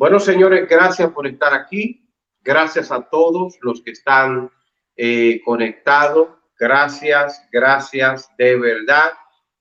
Bueno, 0.00 0.18
señores, 0.18 0.66
gracias 0.66 1.10
por 1.10 1.26
estar 1.26 1.52
aquí. 1.52 2.10
Gracias 2.40 2.90
a 2.90 3.02
todos 3.02 3.58
los 3.60 3.82
que 3.82 3.90
están 3.90 4.50
eh, 4.96 5.42
conectados. 5.44 6.38
Gracias, 6.58 7.46
gracias 7.52 8.30
de 8.38 8.58
verdad. 8.58 9.10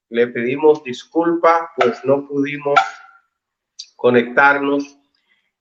Le 0.07 0.27
pedimos 0.27 0.81
disculpa, 0.81 1.69
pues 1.75 2.05
no 2.05 2.25
pudimos 2.25 2.79
conectarnos 3.97 4.97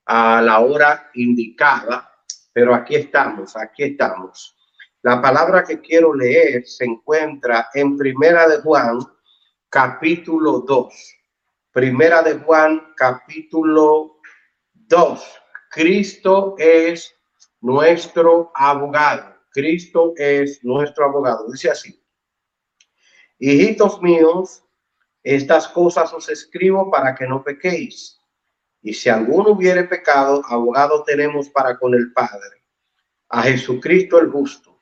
a 0.05 0.41
la 0.41 0.59
hora 0.59 1.11
indicada, 1.13 2.09
pero 2.53 2.73
aquí 2.73 2.95
estamos, 2.95 3.57
aquí 3.57 3.83
estamos. 3.83 4.55
La 5.01 5.21
palabra 5.21 5.65
que 5.65 5.81
quiero 5.81 6.13
leer 6.13 6.65
se 6.65 6.85
encuentra 6.85 7.67
en 7.73 7.97
Primera 7.97 8.47
de 8.47 8.61
Juan, 8.61 8.99
capítulo 9.67 10.59
2. 10.59 11.15
Primera 11.73 12.21
de 12.21 12.35
Juan, 12.39 12.93
capítulo 12.95 14.18
2. 14.89 15.23
Cristo 15.69 16.55
es 16.57 17.15
nuestro 17.61 18.51
abogado. 18.55 19.35
Cristo 19.51 20.13
es 20.17 20.63
nuestro 20.63 21.05
abogado. 21.05 21.45
Dice 21.51 21.69
así. 21.69 22.03
Hijitos 23.37 24.01
míos, 24.01 24.63
estas 25.21 25.67
cosas 25.67 26.11
os 26.11 26.27
escribo 26.29 26.89
para 26.89 27.13
que 27.13 27.27
no 27.27 27.43
pequéis. 27.43 28.19
Y 28.81 28.95
si 28.95 29.09
alguno 29.09 29.51
hubiere 29.51 29.83
pecado, 29.83 30.41
abogado 30.47 31.03
tenemos 31.03 31.49
para 31.49 31.77
con 31.77 31.93
el 31.93 32.11
Padre, 32.11 32.63
a 33.29 33.43
Jesucristo 33.43 34.19
el 34.19 34.31
justo. 34.31 34.79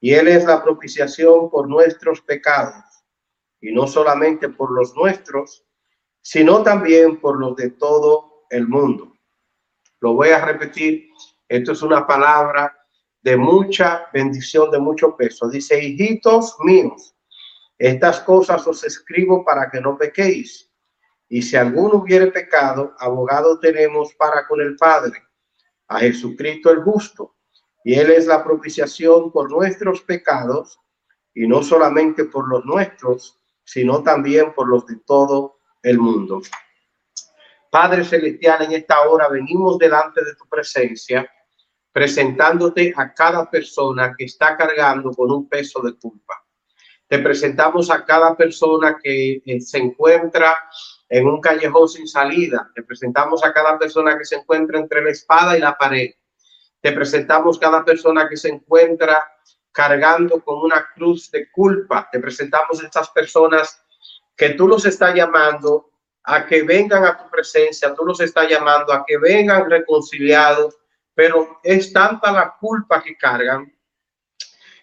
Y 0.00 0.12
Él 0.12 0.26
es 0.26 0.44
la 0.44 0.62
propiciación 0.62 1.50
por 1.50 1.68
nuestros 1.68 2.20
pecados, 2.20 2.84
y 3.60 3.72
no 3.72 3.86
solamente 3.86 4.48
por 4.48 4.72
los 4.72 4.94
nuestros, 4.96 5.64
sino 6.20 6.62
también 6.64 7.20
por 7.20 7.38
los 7.38 7.54
de 7.54 7.70
todo 7.70 8.46
el 8.50 8.66
mundo. 8.66 9.15
Lo 10.06 10.12
voy 10.12 10.28
a 10.28 10.44
repetir. 10.44 11.08
Esto 11.48 11.72
es 11.72 11.82
una 11.82 12.06
palabra 12.06 12.72
de 13.22 13.36
mucha 13.36 14.06
bendición, 14.12 14.70
de 14.70 14.78
mucho 14.78 15.16
peso. 15.16 15.48
Dice, 15.48 15.82
hijitos 15.82 16.54
míos, 16.60 17.16
estas 17.76 18.20
cosas 18.20 18.64
os 18.68 18.84
escribo 18.84 19.44
para 19.44 19.68
que 19.68 19.80
no 19.80 19.98
pequéis. 19.98 20.70
Y 21.28 21.42
si 21.42 21.56
alguno 21.56 21.96
hubiere 21.96 22.28
pecado, 22.28 22.94
abogado 23.00 23.58
tenemos 23.58 24.14
para 24.14 24.46
con 24.46 24.60
el 24.60 24.76
Padre, 24.76 25.24
a 25.88 25.98
Jesucristo 25.98 26.70
el 26.70 26.84
justo. 26.84 27.34
Y 27.82 27.94
Él 27.94 28.12
es 28.12 28.26
la 28.26 28.44
propiciación 28.44 29.32
por 29.32 29.50
nuestros 29.50 30.02
pecados, 30.02 30.78
y 31.34 31.48
no 31.48 31.64
solamente 31.64 32.26
por 32.26 32.48
los 32.48 32.64
nuestros, 32.64 33.40
sino 33.64 34.04
también 34.04 34.54
por 34.54 34.68
los 34.68 34.86
de 34.86 35.00
todo 35.04 35.58
el 35.82 35.98
mundo. 35.98 36.42
Padre 37.78 38.04
Celestial, 38.04 38.62
en 38.62 38.72
esta 38.72 39.02
hora 39.02 39.28
venimos 39.28 39.76
delante 39.76 40.24
de 40.24 40.34
tu 40.34 40.48
presencia, 40.48 41.30
presentándote 41.92 42.94
a 42.96 43.12
cada 43.12 43.50
persona 43.50 44.14
que 44.16 44.24
está 44.24 44.56
cargando 44.56 45.10
con 45.10 45.30
un 45.30 45.46
peso 45.46 45.82
de 45.82 45.94
culpa. 45.94 46.42
Te 47.06 47.18
presentamos 47.18 47.90
a 47.90 48.02
cada 48.02 48.34
persona 48.34 48.96
que 48.96 49.42
eh, 49.44 49.60
se 49.60 49.76
encuentra 49.76 50.56
en 51.10 51.26
un 51.26 51.38
callejón 51.38 51.86
sin 51.86 52.08
salida. 52.08 52.70
Te 52.74 52.82
presentamos 52.82 53.44
a 53.44 53.52
cada 53.52 53.78
persona 53.78 54.16
que 54.16 54.24
se 54.24 54.36
encuentra 54.36 54.78
entre 54.78 55.04
la 55.04 55.10
espada 55.10 55.54
y 55.54 55.60
la 55.60 55.76
pared. 55.76 56.12
Te 56.80 56.92
presentamos 56.92 57.58
cada 57.58 57.84
persona 57.84 58.26
que 58.26 58.38
se 58.38 58.48
encuentra 58.48 59.22
cargando 59.70 60.42
con 60.42 60.62
una 60.62 60.88
cruz 60.94 61.30
de 61.30 61.50
culpa. 61.50 62.08
Te 62.10 62.20
presentamos 62.20 62.82
a 62.82 62.86
estas 62.86 63.10
personas 63.10 63.84
que 64.34 64.54
tú 64.54 64.66
los 64.66 64.86
estás 64.86 65.14
llamando 65.14 65.90
a 66.26 66.44
que 66.44 66.62
vengan 66.64 67.04
a 67.04 67.16
tu 67.16 67.30
presencia, 67.30 67.94
tú 67.94 68.04
los 68.04 68.20
estás 68.20 68.48
llamando 68.50 68.92
a 68.92 69.04
que 69.06 69.16
vengan 69.16 69.70
reconciliados, 69.70 70.76
pero 71.14 71.60
es 71.62 71.92
tanta 71.92 72.32
la 72.32 72.56
culpa 72.58 73.00
que 73.00 73.16
cargan, 73.16 73.72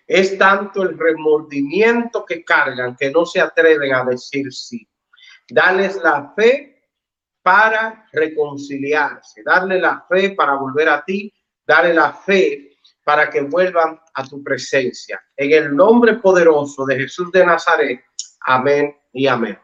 es 0.08 0.38
tanto 0.38 0.84
el 0.84 0.98
remordimiento 0.98 2.26
que 2.26 2.46
cargan 2.46 2.96
que 2.96 3.12
no 3.12 3.26
se 3.26 3.42
atreven 3.42 3.94
a 3.94 4.06
decir 4.06 4.52
sí. 4.54 4.88
Dales 5.50 5.98
la 5.98 6.34
fe 6.34 6.82
para 7.42 8.08
reconciliarse, 8.14 9.44
darle 9.44 9.80
la 9.80 10.06
fe 10.10 10.30
para 10.32 10.56
volver 10.56 10.88
a 10.88 11.04
ti, 11.04 11.34
darle 11.68 11.94
la 11.94 12.14
fe 12.14 12.78
para 13.04 13.30
que 13.30 13.42
vuelvan 13.42 14.00
a 14.14 14.24
tu 14.24 14.42
presencia. 14.42 15.22
En 15.36 15.52
el 15.52 15.76
nombre 15.76 16.16
poderoso 16.16 16.86
de 16.86 17.00
Jesús 17.00 17.30
de 17.34 17.46
Nazaret, 17.46 18.02
amén 18.46 18.96
y 19.12 19.28
amén 19.28 19.60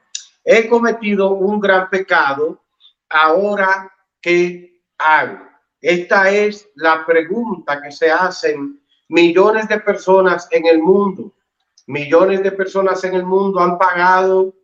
he 0.51 0.67
cometido 0.67 1.33
un 1.33 1.59
gran 1.59 1.91
pecado, 1.91 2.59
ahora 3.07 3.93
qué 4.19 4.81
hago? 4.97 5.37
Esta 5.79 6.31
es 6.31 6.67
la 6.73 7.05
pregunta 7.05 7.79
que 7.79 7.91
se 7.91 8.09
hacen 8.09 8.81
millones 9.09 9.67
de 9.67 9.79
personas 9.79 10.47
en 10.49 10.65
el 10.65 10.79
mundo. 10.81 11.35
Millones 11.85 12.41
de 12.41 12.51
personas 12.51 13.03
en 13.03 13.13
el 13.13 13.25
mundo 13.25 13.59
han 13.59 13.77
pagado 13.77 14.55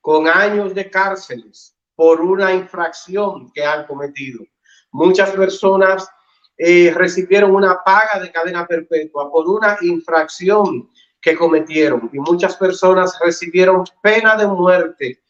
con 0.00 0.26
años 0.26 0.74
de 0.74 0.90
cárceles 0.90 1.76
por 1.94 2.20
una 2.20 2.52
infracción 2.52 3.52
que 3.52 3.64
han 3.64 3.86
cometido. 3.86 4.44
Muchas 4.90 5.30
personas 5.30 6.08
eh, 6.58 6.92
recibieron 6.92 7.54
una 7.54 7.84
paga 7.84 8.18
de 8.20 8.32
cadena 8.32 8.66
perpetua 8.66 9.30
por 9.30 9.48
una 9.48 9.78
infracción 9.82 10.90
que 11.22 11.36
cometieron 11.36 12.10
y 12.12 12.18
muchas 12.18 12.56
personas 12.56 13.16
recibieron 13.24 13.84
pena 14.02 14.36
de 14.36 14.46
muerte 14.48 15.22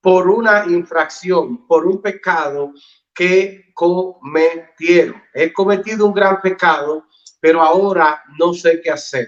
por 0.00 0.30
una 0.30 0.64
infracción, 0.66 1.66
por 1.66 1.84
un 1.84 2.00
pecado 2.00 2.72
que 3.12 3.72
cometieron. 3.74 5.20
He 5.34 5.52
cometido 5.52 6.06
un 6.06 6.14
gran 6.14 6.40
pecado, 6.40 7.06
pero 7.40 7.60
ahora 7.60 8.22
no 8.38 8.54
sé 8.54 8.80
qué 8.80 8.90
hacer. 8.90 9.26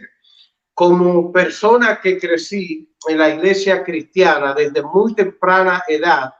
Como 0.72 1.32
persona 1.32 2.00
que 2.00 2.16
crecí 2.16 2.94
en 3.08 3.18
la 3.18 3.30
iglesia 3.30 3.82
cristiana 3.82 4.54
desde 4.54 4.82
muy 4.82 5.14
temprana 5.16 5.82
edad, 5.88 6.32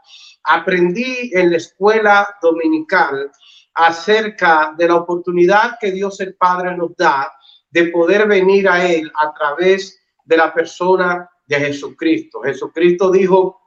aprendí 0.44 1.32
en 1.34 1.50
la 1.50 1.56
escuela 1.56 2.36
dominical 2.40 3.32
acerca 3.74 4.72
de 4.78 4.86
la 4.86 4.96
oportunidad 4.96 5.78
que 5.80 5.90
Dios 5.90 6.20
el 6.20 6.36
Padre 6.36 6.76
nos 6.76 6.94
da 6.96 7.32
de 7.70 7.88
poder 7.88 8.26
venir 8.26 8.68
a 8.68 8.86
Él 8.86 9.10
a 9.20 9.32
través 9.32 10.00
de 10.24 10.36
la 10.36 10.52
persona 10.52 11.28
de 11.46 11.56
Jesucristo. 11.56 12.40
Jesucristo 12.42 13.10
dijo, 13.10 13.60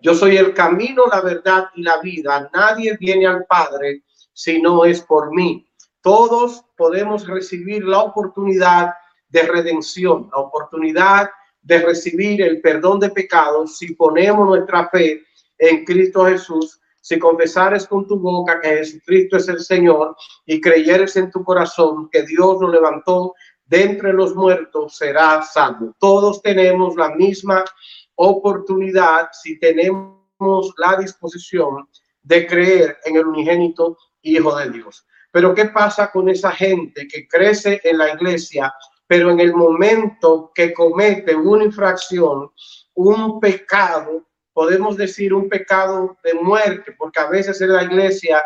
yo 0.00 0.14
soy 0.14 0.36
el 0.36 0.52
camino, 0.52 1.04
la 1.10 1.20
verdad 1.20 1.70
y 1.74 1.82
la 1.82 1.98
vida. 1.98 2.50
Nadie 2.52 2.96
viene 2.98 3.26
al 3.26 3.44
Padre 3.46 4.02
si 4.32 4.60
no 4.60 4.84
es 4.84 5.00
por 5.00 5.34
mí. 5.34 5.66
Todos 6.02 6.64
podemos 6.76 7.26
recibir 7.26 7.84
la 7.84 8.00
oportunidad 8.00 8.92
de 9.28 9.42
redención, 9.42 10.28
la 10.32 10.42
oportunidad 10.42 11.30
de 11.62 11.80
recibir 11.80 12.42
el 12.42 12.60
perdón 12.60 13.00
de 13.00 13.10
pecados 13.10 13.78
si 13.78 13.94
ponemos 13.94 14.46
nuestra 14.46 14.88
fe 14.88 15.22
en 15.58 15.84
Cristo 15.84 16.26
Jesús 16.26 16.80
si 17.06 17.20
confesares 17.20 17.86
con 17.86 18.04
tu 18.04 18.18
boca 18.18 18.60
que 18.60 18.78
Jesucristo 18.78 19.36
es 19.36 19.46
el 19.46 19.60
Señor 19.60 20.16
y 20.44 20.60
creyeres 20.60 21.14
en 21.14 21.30
tu 21.30 21.44
corazón 21.44 22.08
que 22.10 22.24
Dios 22.24 22.56
lo 22.60 22.68
levantó 22.68 23.32
de 23.64 23.84
entre 23.84 24.12
los 24.12 24.34
muertos, 24.34 24.96
serás 24.96 25.52
salvo. 25.52 25.94
Todos 26.00 26.42
tenemos 26.42 26.96
la 26.96 27.10
misma 27.10 27.64
oportunidad 28.16 29.28
si 29.30 29.56
tenemos 29.60 30.74
la 30.78 30.96
disposición 30.96 31.88
de 32.24 32.44
creer 32.44 32.96
en 33.04 33.14
el 33.14 33.26
unigénito 33.26 33.96
Hijo 34.22 34.56
de 34.56 34.70
Dios. 34.70 35.06
Pero 35.30 35.54
¿qué 35.54 35.66
pasa 35.66 36.10
con 36.10 36.28
esa 36.28 36.50
gente 36.50 37.06
que 37.06 37.28
crece 37.28 37.80
en 37.84 37.98
la 37.98 38.14
iglesia, 38.14 38.74
pero 39.06 39.30
en 39.30 39.38
el 39.38 39.54
momento 39.54 40.50
que 40.52 40.74
comete 40.74 41.36
una 41.36 41.62
infracción, 41.62 42.50
un 42.94 43.38
pecado, 43.38 44.26
podemos 44.56 44.96
decir 44.96 45.34
un 45.34 45.50
pecado 45.50 46.16
de 46.24 46.32
muerte, 46.32 46.96
porque 46.96 47.20
a 47.20 47.28
veces 47.28 47.60
en 47.60 47.74
la 47.74 47.82
iglesia 47.82 48.42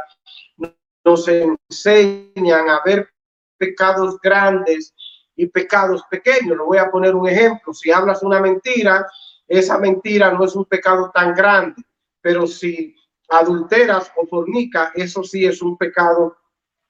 nos 1.04 1.28
enseñan 1.28 2.68
a 2.68 2.80
ver 2.84 3.08
pecados 3.56 4.18
grandes 4.20 4.92
y 5.36 5.46
pecados 5.46 6.02
pequeños. 6.10 6.56
Le 6.58 6.64
voy 6.64 6.78
a 6.78 6.90
poner 6.90 7.14
un 7.14 7.28
ejemplo. 7.28 7.72
Si 7.72 7.92
hablas 7.92 8.24
una 8.24 8.40
mentira, 8.40 9.06
esa 9.46 9.78
mentira 9.78 10.32
no 10.32 10.44
es 10.44 10.56
un 10.56 10.64
pecado 10.64 11.12
tan 11.14 11.32
grande, 11.32 11.80
pero 12.20 12.44
si 12.44 12.92
adulteras 13.28 14.10
o 14.16 14.26
fornica, 14.26 14.90
eso 14.96 15.22
sí 15.22 15.44
es 15.44 15.62
un 15.62 15.78
pecado 15.78 16.36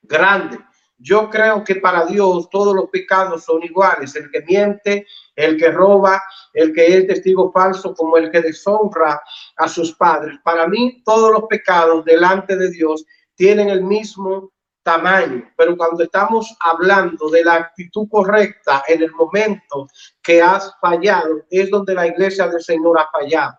grande. 0.01 0.59
Yo 1.03 1.31
creo 1.31 1.65
que 1.65 1.77
para 1.77 2.05
Dios 2.05 2.51
todos 2.51 2.75
los 2.75 2.91
pecados 2.91 3.45
son 3.45 3.63
iguales. 3.63 4.15
El 4.17 4.31
que 4.31 4.43
miente, 4.43 5.07
el 5.35 5.57
que 5.57 5.71
roba, 5.71 6.23
el 6.53 6.75
que 6.75 6.99
es 6.99 7.07
testigo 7.07 7.51
falso, 7.53 7.95
como 7.95 8.19
el 8.19 8.31
que 8.31 8.43
deshonra 8.43 9.23
a 9.57 9.69
sus 9.69 9.95
padres. 9.97 10.39
Para 10.45 10.69
mí 10.69 11.03
todos 11.05 11.33
los 11.33 11.45
pecados 11.45 12.05
delante 12.05 12.55
de 12.55 12.71
Dios 12.71 13.05
tienen 13.35 13.71
el 13.71 13.83
mismo 13.83 14.53
tamaño, 14.83 15.51
pero 15.57 15.77
cuando 15.77 16.03
estamos 16.05 16.55
hablando 16.61 17.31
de 17.31 17.45
la 17.45 17.55
actitud 17.55 18.07
correcta 18.11 18.83
en 18.87 19.03
el 19.03 19.13
momento 19.13 19.89
que 20.23 20.43
has 20.43 20.75
fallado, 20.81 21.43
es 21.51 21.71
donde 21.71 21.95
la 21.95 22.07
iglesia 22.07 22.47
del 22.49 22.63
Señor 22.63 22.99
ha 22.99 23.09
fallado. 23.11 23.59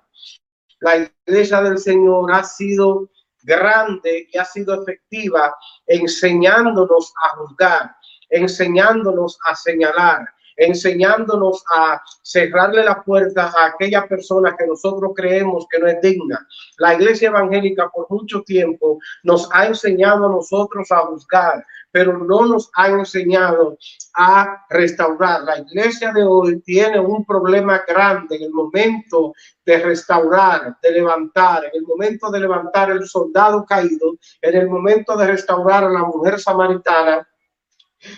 La 0.79 1.11
iglesia 1.27 1.61
del 1.61 1.79
Señor 1.79 2.31
ha 2.31 2.43
sido 2.43 3.09
grande 3.43 4.27
y 4.31 4.37
ha 4.37 4.45
sido 4.45 4.81
efectiva 4.81 5.55
enseñándonos 5.87 7.13
a 7.23 7.37
juzgar, 7.37 7.95
enseñándonos 8.29 9.37
a 9.45 9.55
señalar, 9.55 10.25
enseñándonos 10.57 11.63
a 11.75 12.01
cerrarle 12.21 12.83
la 12.83 13.03
puerta 13.03 13.51
a 13.57 13.67
aquella 13.67 14.07
persona 14.07 14.55
que 14.57 14.67
nosotros 14.67 15.11
creemos 15.15 15.65
que 15.69 15.79
no 15.79 15.87
es 15.87 16.01
digna. 16.01 16.45
La 16.77 16.93
iglesia 16.93 17.29
evangélica 17.29 17.89
por 17.89 18.07
mucho 18.09 18.41
tiempo 18.43 18.99
nos 19.23 19.49
ha 19.53 19.67
enseñado 19.67 20.27
a 20.27 20.31
nosotros 20.31 20.91
a 20.91 20.99
juzgar, 20.99 21.65
pero 21.91 22.17
no 22.17 22.45
nos 22.45 22.71
ha 22.75 22.87
enseñado 22.87 23.77
a 24.15 24.65
restaurar. 24.69 25.43
La 25.43 25.59
iglesia 25.59 26.11
de 26.13 26.23
hoy 26.23 26.61
tiene 26.61 26.99
un 26.99 27.25
problema 27.25 27.83
grande 27.87 28.37
en 28.37 28.43
el 28.43 28.51
momento 28.51 29.33
de 29.65 29.77
restaurar, 29.79 30.77
de 30.81 30.91
levantar, 30.91 31.65
en 31.65 31.71
el 31.73 31.83
momento 31.83 32.31
de 32.31 32.39
levantar 32.39 32.91
el 32.91 33.05
soldado 33.07 33.65
caído, 33.65 34.15
en 34.41 34.55
el 34.55 34.69
momento 34.69 35.17
de 35.17 35.27
restaurar 35.27 35.83
a 35.83 35.89
la 35.89 36.03
mujer 36.03 36.39
samaritana 36.39 37.27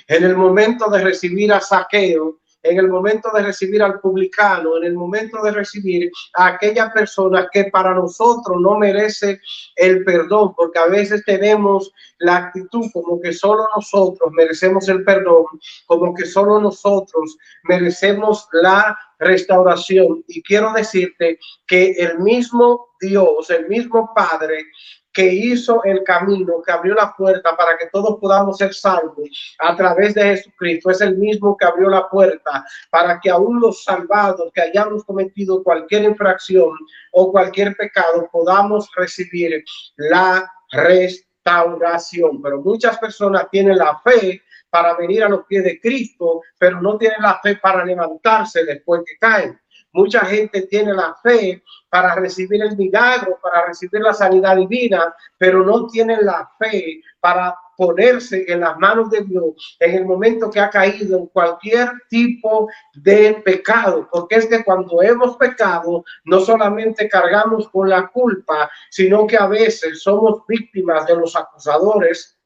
en 0.07 0.23
el 0.23 0.35
momento 0.35 0.89
de 0.89 1.03
recibir 1.03 1.51
a 1.51 1.59
Saqueo, 1.59 2.39
en 2.63 2.79
el 2.79 2.87
momento 2.87 3.29
de 3.33 3.43
recibir 3.43 3.83
al 3.83 3.99
publicano, 3.99 4.77
en 4.77 4.85
el 4.85 4.93
momento 4.93 5.41
de 5.43 5.51
recibir 5.51 6.09
a 6.33 6.47
aquella 6.47 6.91
persona 6.91 7.47
que 7.51 7.65
para 7.65 7.93
nosotros 7.93 8.57
no 8.59 8.77
merece 8.77 9.41
el 9.75 10.03
perdón, 10.03 10.53
porque 10.55 10.79
a 10.79 10.87
veces 10.87 11.23
tenemos 11.25 11.91
la 12.19 12.37
actitud 12.37 12.85
como 12.93 13.19
que 13.19 13.33
solo 13.33 13.67
nosotros 13.75 14.31
merecemos 14.31 14.87
el 14.87 15.03
perdón, 15.03 15.45
como 15.85 16.13
que 16.13 16.25
solo 16.25 16.59
nosotros 16.61 17.37
merecemos 17.63 18.47
la 18.53 18.97
restauración. 19.19 20.23
Y 20.27 20.41
quiero 20.41 20.71
decirte 20.73 21.37
que 21.67 21.91
el 21.91 22.19
mismo 22.19 22.87
Dios, 22.99 23.49
el 23.49 23.67
mismo 23.67 24.11
Padre, 24.15 24.65
que 25.13 25.31
hizo 25.31 25.83
el 25.83 26.03
camino, 26.03 26.61
que 26.65 26.71
abrió 26.71 26.95
la 26.95 27.13
puerta 27.15 27.55
para 27.55 27.77
que 27.77 27.87
todos 27.91 28.17
podamos 28.19 28.57
ser 28.57 28.73
salvos 28.73 29.55
a 29.59 29.75
través 29.75 30.15
de 30.15 30.23
Jesucristo. 30.23 30.89
Es 30.89 31.01
el 31.01 31.17
mismo 31.17 31.55
que 31.55 31.65
abrió 31.65 31.89
la 31.89 32.09
puerta 32.09 32.65
para 32.89 33.19
que 33.19 33.29
aún 33.29 33.59
los 33.59 33.83
salvados 33.83 34.51
que 34.53 34.61
hayamos 34.61 35.03
cometido 35.03 35.63
cualquier 35.63 36.03
infracción 36.03 36.73
o 37.11 37.31
cualquier 37.31 37.75
pecado 37.75 38.27
podamos 38.31 38.89
recibir 38.95 39.63
la 39.97 40.51
restauración. 40.71 42.41
Pero 42.41 42.61
muchas 42.61 42.97
personas 42.97 43.47
tienen 43.51 43.77
la 43.77 43.99
fe 43.99 44.41
para 44.71 44.95
venir 44.95 45.23
a 45.23 45.29
los 45.29 45.45
pies 45.45 45.63
de 45.63 45.79
Cristo, 45.79 46.41
pero 46.57 46.81
no 46.81 46.97
tienen 46.97 47.21
la 47.21 47.39
fe 47.39 47.57
para 47.57 47.85
levantarse 47.85 48.65
después 48.65 49.03
que 49.05 49.17
caen. 49.19 49.59
Mucha 49.93 50.25
gente 50.25 50.63
tiene 50.63 50.93
la 50.93 51.15
fe 51.21 51.63
para 51.87 52.15
recibir 52.15 52.61
el 52.63 52.75
milagro, 52.75 53.39
para 53.41 53.67
recibir 53.67 54.01
la 54.01 54.13
sanidad 54.13 54.57
divina, 54.57 55.13
pero 55.37 55.63
no 55.63 55.87
tienen 55.87 56.25
la 56.25 56.49
fe 56.59 56.99
para 57.19 57.55
ponerse 57.77 58.45
en 58.47 58.61
las 58.61 58.77
manos 58.77 59.09
de 59.09 59.21
Dios 59.21 59.77
en 59.79 59.95
el 59.95 60.05
momento 60.05 60.49
que 60.49 60.59
ha 60.59 60.69
caído 60.69 61.17
en 61.17 61.27
cualquier 61.27 61.89
tipo 62.09 62.69
de 62.95 63.41
pecado, 63.45 64.07
porque 64.11 64.35
es 64.35 64.47
que 64.47 64.63
cuando 64.63 65.01
hemos 65.01 65.37
pecado 65.37 66.03
no 66.25 66.39
solamente 66.39 67.07
cargamos 67.07 67.69
con 67.69 67.89
la 67.89 68.07
culpa, 68.07 68.69
sino 68.89 69.27
que 69.27 69.37
a 69.37 69.47
veces 69.47 70.01
somos 70.01 70.45
víctimas 70.47 71.05
de 71.05 71.15
los 71.15 71.35
acusadores, 71.35 72.39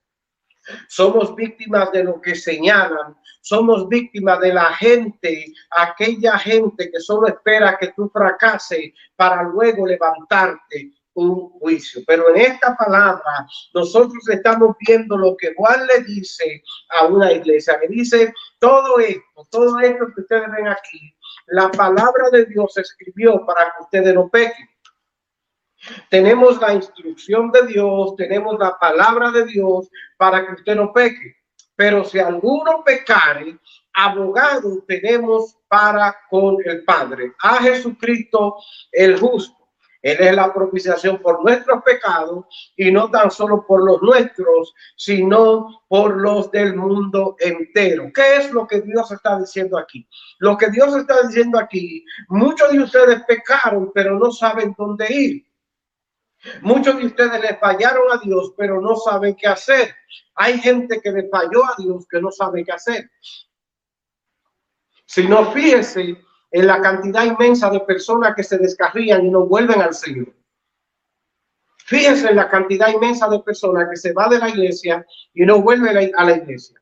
somos 0.88 1.36
víctimas 1.36 1.92
de 1.92 2.04
lo 2.04 2.20
que 2.22 2.36
señalan, 2.36 3.16
somos 3.48 3.88
víctimas 3.88 4.40
de 4.42 4.54
la 4.54 4.74
gente, 4.74 5.46
aquella 5.72 6.38
gente 6.38 6.92
que 6.92 7.00
solo 7.00 7.28
espera 7.28 7.78
que 7.80 7.94
tú 7.96 8.10
fracases 8.10 8.92
para 9.16 9.44
luego 9.44 9.86
levantarte 9.86 10.92
un 11.14 11.50
juicio. 11.60 12.02
Pero 12.06 12.30
en 12.30 12.42
esta 12.42 12.76
palabra 12.76 13.48
nosotros 13.74 14.28
estamos 14.30 14.76
viendo 14.86 15.18
lo 15.18 15.36
que 15.36 15.54
Juan 15.56 15.88
le 15.88 16.04
dice 16.04 16.62
a 16.90 17.06
una 17.06 17.32
iglesia, 17.32 17.80
que 17.80 17.88
dice 17.88 18.34
todo 18.60 19.00
esto, 19.00 19.48
todo 19.50 19.80
esto 19.80 20.06
que 20.14 20.22
ustedes 20.22 20.52
ven 20.52 20.68
aquí, 20.68 21.14
la 21.48 21.72
palabra 21.72 22.30
de 22.32 22.46
Dios 22.46 22.78
escribió 22.78 23.46
para 23.46 23.66
que 23.66 23.84
ustedes 23.84 24.14
no 24.14 24.30
pequen. 24.30 24.70
Tenemos 26.10 26.60
la 26.60 26.74
instrucción 26.74 27.52
de 27.52 27.66
Dios, 27.68 28.16
tenemos 28.16 28.60
la 28.60 28.78
palabra 28.78 29.32
de 29.32 29.46
Dios 29.46 29.90
para 30.18 30.46
que 30.46 30.54
usted 30.54 30.76
no 30.76 30.92
peque. 30.92 31.36
Pero 31.78 32.04
si 32.04 32.20
alguno 32.20 32.84
pecare, 32.84 33.58
abogado 33.94 34.84
tenemos 34.88 35.56
para 35.70 36.18
con 36.30 36.58
el 36.66 36.84
Padre, 36.84 37.34
a 37.42 37.62
Jesucristo 37.62 38.58
el 38.92 39.18
justo. 39.20 39.56
Él 40.02 40.18
es 40.20 40.36
la 40.36 40.54
propiciación 40.54 41.18
por 41.18 41.44
nuestros 41.44 41.84
pecados 41.84 42.46
y 42.76 42.92
no 42.92 43.10
tan 43.10 43.32
solo 43.32 43.66
por 43.68 43.84
los 43.84 44.02
nuestros, 44.02 44.74
sino 44.96 45.82
por 45.88 46.18
los 46.18 46.52
del 46.52 46.76
mundo 46.76 47.36
entero. 47.40 48.12
¿Qué 48.14 48.38
es 48.38 48.52
lo 48.52 48.68
que 48.68 48.82
Dios 48.82 49.12
está 49.12 49.40
diciendo 49.40 49.78
aquí? 49.78 50.08
Lo 50.40 50.56
que 50.58 50.70
Dios 50.70 50.96
está 50.96 51.28
diciendo 51.28 51.60
aquí, 51.60 52.06
muchos 52.30 52.72
de 52.72 52.84
ustedes 52.84 53.24
pecaron, 53.28 53.92
pero 53.94 54.18
no 54.18 54.32
saben 54.32 54.76
dónde 54.78 55.08
ir. 55.14 55.47
Muchos 56.62 56.98
de 56.98 57.06
ustedes 57.06 57.42
le 57.42 57.58
fallaron 57.58 58.12
a 58.12 58.18
Dios, 58.18 58.54
pero 58.58 58.82
no 58.82 58.96
saben 58.96 59.36
qué 59.36 59.48
hacer. 59.48 59.96
Hay 60.36 60.60
gente 60.60 61.00
que 61.02 61.12
le 61.12 61.28
falló 61.30 61.66
a 61.66 61.76
Dios 61.78 62.06
que 62.10 62.22
no 62.22 62.32
sabe 62.32 62.64
qué 62.64 62.72
hacer. 62.72 63.10
Si 65.06 65.28
no, 65.28 65.52
fíjese 65.52 66.18
en 66.52 66.68
la 66.68 66.82
cantidad 66.82 67.26
inmensa 67.26 67.70
de 67.70 67.80
personas 67.82 68.36
que 68.36 68.44
se 68.44 68.58
descarrían 68.58 69.26
y 69.26 69.30
no 69.30 69.46
vuelven 69.46 69.82
al 69.82 69.94
Señor. 69.94 70.34
Fíjese 71.86 72.30
en 72.30 72.36
la 72.36 72.50
cantidad 72.50 72.90
inmensa 72.90 73.30
de 73.30 73.40
personas 73.40 73.88
que 73.90 73.96
se 73.96 74.12
va 74.12 74.28
de 74.28 74.40
la 74.40 74.50
iglesia 74.50 75.06
y 75.34 75.46
no 75.46 75.62
vuelven 75.62 76.12
a 76.18 76.24
la 76.26 76.36
iglesia. 76.36 76.82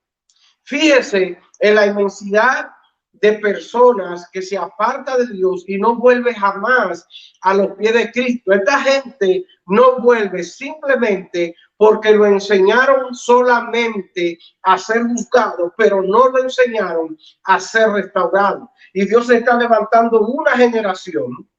Fíjese 0.64 1.40
en 1.60 1.76
la 1.76 1.86
inmensidad 1.86 2.75
de 3.22 3.34
personas 3.34 4.30
que 4.32 4.42
se 4.42 4.58
aparta 4.58 5.18
de 5.18 5.28
Dios 5.28 5.64
y 5.68 5.78
no 5.78 5.96
vuelve 5.96 6.34
jamás 6.34 7.08
a 7.42 7.54
los 7.54 7.72
pies 7.78 7.94
de 7.94 8.12
Cristo. 8.12 8.52
Esta 8.52 8.80
gente 8.82 9.46
no 9.68 10.00
vuelve 10.00 10.44
simplemente 10.44 11.56
porque 11.78 12.12
lo 12.12 12.26
enseñaron 12.26 13.14
solamente 13.14 14.38
a 14.64 14.78
ser 14.78 15.04
buscado, 15.06 15.74
pero 15.78 16.02
no 16.02 16.30
lo 16.30 16.44
enseñaron 16.44 17.18
a 17.44 17.60
ser 17.60 17.90
restaurado. 17.90 18.70
Y 18.94 19.06
Dios 19.06 19.30
está 19.30 19.58
levantando 19.58 20.22
una 20.22 20.52
generación. 20.52 21.50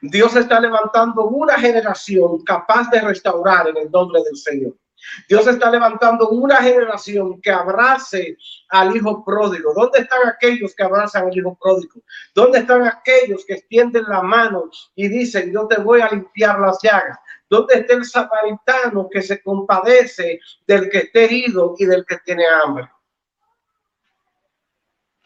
Dios 0.00 0.34
está 0.36 0.58
levantando 0.58 1.26
una 1.26 1.58
generación 1.58 2.42
capaz 2.44 2.88
de 2.90 3.00
restaurar 3.00 3.68
en 3.68 3.76
el 3.76 3.90
nombre 3.90 4.22
del 4.22 4.36
Señor. 4.36 4.74
Dios 5.28 5.46
está 5.46 5.70
levantando 5.70 6.30
una 6.30 6.56
generación 6.56 7.40
que 7.40 7.50
abrace 7.50 8.36
al 8.68 8.96
hijo 8.96 9.24
pródigo. 9.24 9.72
¿Dónde 9.74 10.00
están 10.00 10.26
aquellos 10.26 10.74
que 10.74 10.82
abrazan 10.82 11.26
al 11.28 11.36
hijo 11.36 11.56
pródigo? 11.60 12.00
¿Dónde 12.34 12.60
están 12.60 12.86
aquellos 12.86 13.44
que 13.46 13.54
extienden 13.54 14.04
la 14.08 14.22
mano 14.22 14.70
y 14.94 15.08
dicen, 15.08 15.52
yo 15.52 15.66
te 15.66 15.80
voy 15.80 16.00
a 16.00 16.08
limpiar 16.08 16.58
las 16.60 16.78
llagas? 16.82 17.18
¿Dónde 17.48 17.74
está 17.74 17.94
el 17.94 18.04
samaritano 18.04 19.08
que 19.10 19.22
se 19.22 19.42
compadece 19.42 20.40
del 20.66 20.90
que 20.90 20.98
esté 20.98 21.24
herido 21.24 21.74
y 21.78 21.86
del 21.86 22.04
que 22.04 22.18
tiene 22.18 22.44
hambre? 22.46 22.90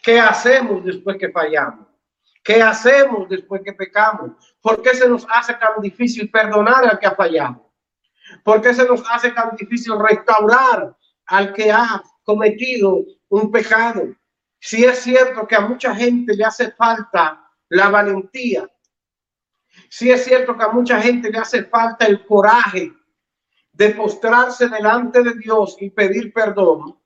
¿Qué 0.03 0.19
hacemos 0.19 0.85
después 0.85 1.17
que 1.19 1.31
fallamos? 1.31 1.87
¿Qué 2.43 2.63
hacemos 2.63 3.29
después 3.29 3.61
que 3.63 3.73
pecamos? 3.73 4.31
¿Por 4.61 4.81
qué 4.83 4.95
se 4.95 5.09
nos 5.09 5.27
hace 5.33 5.55
tan 5.55 5.81
difícil 5.81 6.31
perdonar 6.31 6.85
al 6.85 6.99
que 6.99 7.07
ha 7.07 7.15
fallado? 7.15 7.71
¿Por 8.45 8.63
qué 8.63 8.73
se 8.73 8.87
nos 8.87 9.03
hace 9.11 9.31
tan 9.33 9.55
difícil 9.57 9.99
restaurar 9.99 10.97
al 11.27 11.53
que 11.53 11.71
ha 11.71 12.03
cometido 12.25 13.05
un 13.31 13.51
pecado? 13.51 14.15
Si 14.61 14.85
es 14.85 14.99
cierto 14.99 15.47
que 15.47 15.57
a 15.57 15.61
mucha 15.61 15.95
gente 15.95 16.37
le 16.37 16.45
hace 16.45 16.71
falta 16.73 17.51
la 17.71 17.89
valentía, 17.89 18.69
si 19.89 20.11
es 20.11 20.25
cierto 20.25 20.57
que 20.57 20.65
a 20.65 20.69
mucha 20.69 21.01
gente 21.01 21.31
le 21.31 21.39
hace 21.39 21.65
falta 21.65 22.07
el 22.07 22.27
coraje 22.27 22.93
de 23.73 23.91
postrarse 23.91 24.69
delante 24.69 25.23
de 25.23 25.35
Dios 25.35 25.77
y 25.81 25.91
pedir 25.91 26.33
perdón, 26.33 27.00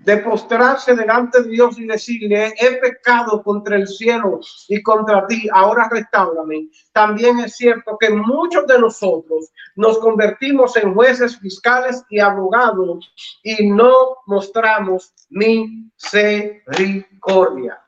de 0.00 0.18
postrarse 0.18 0.94
delante 0.94 1.42
de 1.42 1.48
Dios 1.50 1.78
y 1.78 1.86
decirle, 1.86 2.54
he 2.58 2.76
pecado 2.76 3.42
contra 3.42 3.76
el 3.76 3.86
cielo 3.86 4.40
y 4.68 4.82
contra 4.82 5.26
ti, 5.26 5.48
ahora 5.52 5.88
restaurame. 5.90 6.70
También 6.92 7.38
es 7.40 7.56
cierto 7.56 7.98
que 7.98 8.10
muchos 8.10 8.66
de 8.66 8.78
nosotros 8.78 9.50
nos 9.76 9.98
convertimos 9.98 10.76
en 10.76 10.94
jueces 10.94 11.38
fiscales 11.38 12.02
y 12.08 12.20
abogados 12.20 13.12
y 13.42 13.68
no 13.68 14.18
mostramos 14.26 15.12
misericordia. 15.28 17.78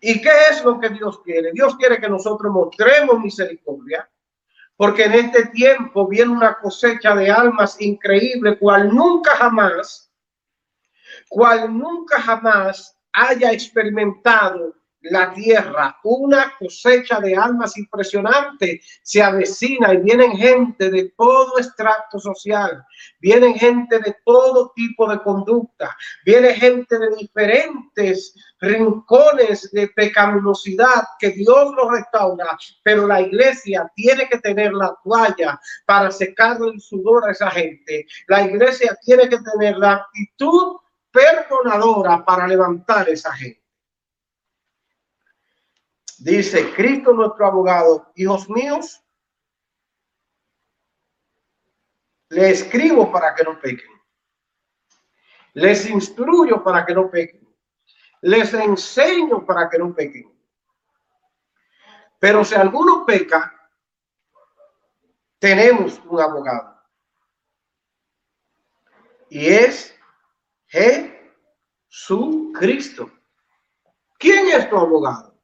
¿Y 0.00 0.20
qué 0.20 0.30
es 0.50 0.64
lo 0.64 0.78
que 0.78 0.90
Dios 0.90 1.20
quiere? 1.22 1.52
Dios 1.52 1.76
quiere 1.76 2.00
que 2.00 2.08
nosotros 2.08 2.52
mostremos 2.52 3.20
misericordia, 3.20 4.08
porque 4.76 5.04
en 5.04 5.14
este 5.14 5.46
tiempo 5.46 6.06
viene 6.06 6.32
una 6.32 6.58
cosecha 6.58 7.14
de 7.14 7.30
almas 7.30 7.80
increíble, 7.80 8.58
cual 8.58 8.94
nunca 8.94 9.34
jamás 9.36 10.05
cual 11.28 11.76
nunca 11.76 12.20
jamás 12.20 12.96
haya 13.12 13.52
experimentado 13.52 14.74
la 15.10 15.32
tierra. 15.32 15.96
Una 16.04 16.52
cosecha 16.58 17.20
de 17.20 17.36
almas 17.36 17.76
impresionante 17.76 18.80
se 19.02 19.22
avecina 19.22 19.94
y 19.94 19.98
vienen 19.98 20.32
gente 20.32 20.90
de 20.90 21.12
todo 21.16 21.58
extracto 21.58 22.18
social, 22.18 22.84
vienen 23.20 23.54
gente 23.54 23.98
de 23.98 24.16
todo 24.24 24.72
tipo 24.74 25.08
de 25.08 25.20
conducta, 25.22 25.96
viene 26.24 26.54
gente 26.54 26.98
de 26.98 27.16
diferentes 27.16 28.34
rincones 28.60 29.70
de 29.72 29.88
pecaminosidad 29.88 31.04
que 31.18 31.30
Dios 31.30 31.74
lo 31.76 31.90
restaura, 31.90 32.56
pero 32.82 33.06
la 33.06 33.20
iglesia 33.20 33.90
tiene 33.94 34.28
que 34.28 34.38
tener 34.38 34.72
la 34.72 34.96
toalla 35.04 35.60
para 35.84 36.10
secar 36.10 36.58
el 36.60 36.80
sudor 36.80 37.28
a 37.28 37.32
esa 37.32 37.50
gente. 37.50 38.06
La 38.28 38.42
iglesia 38.42 38.96
tiene 39.04 39.28
que 39.28 39.38
tener 39.38 39.76
la 39.76 39.92
actitud 39.92 40.76
perdonadora 41.16 42.22
para 42.22 42.46
levantar 42.46 43.08
esa 43.08 43.32
gente. 43.32 43.64
Dice 46.18 46.74
Cristo 46.74 47.14
nuestro 47.14 47.46
abogado, 47.46 48.12
hijos 48.16 48.50
míos, 48.50 49.02
le 52.28 52.50
escribo 52.50 53.10
para 53.10 53.34
que 53.34 53.44
no 53.44 53.58
pequen. 53.58 53.90
Les 55.54 55.88
instruyo 55.88 56.62
para 56.62 56.84
que 56.84 56.94
no 56.94 57.10
pequen. 57.10 57.48
Les 58.20 58.52
enseño 58.52 59.46
para 59.46 59.70
que 59.70 59.78
no 59.78 59.94
pequen. 59.94 60.30
Pero 62.18 62.44
si 62.44 62.54
alguno 62.54 63.06
peca, 63.06 63.70
tenemos 65.38 65.98
un 66.04 66.20
abogado. 66.20 66.78
Y 69.30 69.46
es 69.46 69.95
Jesucristo. 71.88 73.10
¿Quién 74.18 74.48
es 74.48 74.68
tu 74.68 74.76
abogado? 74.76 75.34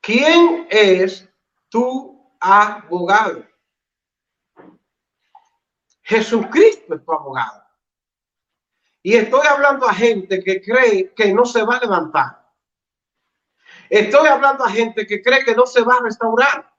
¿Quién 0.00 0.66
es 0.70 1.28
tu 1.68 2.32
abogado? 2.40 3.44
Jesucristo 6.02 6.94
es 6.94 7.04
tu 7.04 7.12
abogado. 7.12 7.64
Y 9.02 9.16
estoy 9.16 9.46
hablando 9.46 9.88
a 9.88 9.94
gente 9.94 10.42
que 10.42 10.62
cree 10.62 11.12
que 11.14 11.32
no 11.32 11.44
se 11.44 11.62
va 11.62 11.76
a 11.76 11.80
levantar. 11.80 12.48
Estoy 13.90 14.28
hablando 14.28 14.64
a 14.64 14.70
gente 14.70 15.06
que 15.06 15.22
cree 15.22 15.44
que 15.44 15.54
no 15.54 15.66
se 15.66 15.82
va 15.82 15.96
a 15.96 16.02
restaurar. 16.02 16.72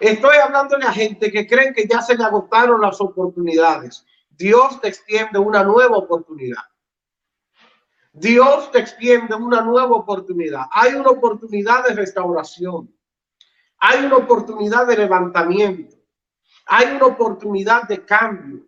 Estoy 0.00 0.36
hablando 0.36 0.76
a 0.76 0.92
gente 0.92 1.30
que 1.30 1.46
cree 1.46 1.72
que 1.72 1.86
ya 1.86 2.00
se 2.00 2.16
le 2.16 2.24
agotaron 2.24 2.80
las 2.80 3.00
oportunidades. 3.00 4.06
Dios 4.38 4.80
te 4.80 4.88
extiende 4.88 5.38
una 5.38 5.64
nueva 5.64 5.96
oportunidad. 5.96 6.62
Dios 8.12 8.70
te 8.70 8.78
extiende 8.78 9.34
una 9.34 9.60
nueva 9.62 9.96
oportunidad. 9.96 10.66
Hay 10.70 10.94
una 10.94 11.10
oportunidad 11.10 11.84
de 11.84 11.94
restauración. 11.94 12.94
Hay 13.78 14.04
una 14.04 14.16
oportunidad 14.16 14.86
de 14.86 14.96
levantamiento. 14.96 15.96
Hay 16.66 16.86
una 16.94 17.06
oportunidad 17.06 17.88
de 17.88 18.04
cambio. 18.04 18.64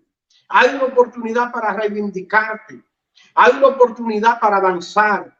Hay 0.48 0.74
una 0.74 0.84
oportunidad 0.86 1.52
para 1.52 1.72
reivindicarte. 1.72 2.82
Hay 3.34 3.52
una 3.56 3.68
oportunidad 3.68 4.40
para 4.40 4.56
avanzar. 4.56 5.39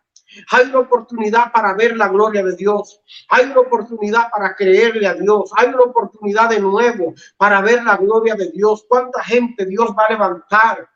Hay 0.51 0.67
una 0.67 0.81
oportunidad 0.81 1.53
para 1.53 1.75
ver 1.75 1.97
la 1.97 2.09
gloria 2.09 2.43
de 2.43 2.57
Dios. 2.57 3.01
Hay 3.29 3.47
una 3.47 3.61
oportunidad 3.61 4.31
para 4.31 4.55
creerle 4.55 5.07
a 5.07 5.15
Dios. 5.15 5.51
Hay 5.57 5.69
una 5.69 5.83
oportunidad 5.83 6.51
de 6.51 6.61
nuevo 6.61 7.15
para 7.37 7.61
ver 7.61 7.83
la 7.85 7.97
gloria 7.97 8.35
de 8.35 8.51
Dios. 8.51 8.85
¿Cuánta 8.89 9.23
gente 9.25 9.67
Dios 9.67 9.91
va 9.99 10.05
a 10.07 10.13
levantar? 10.13 10.91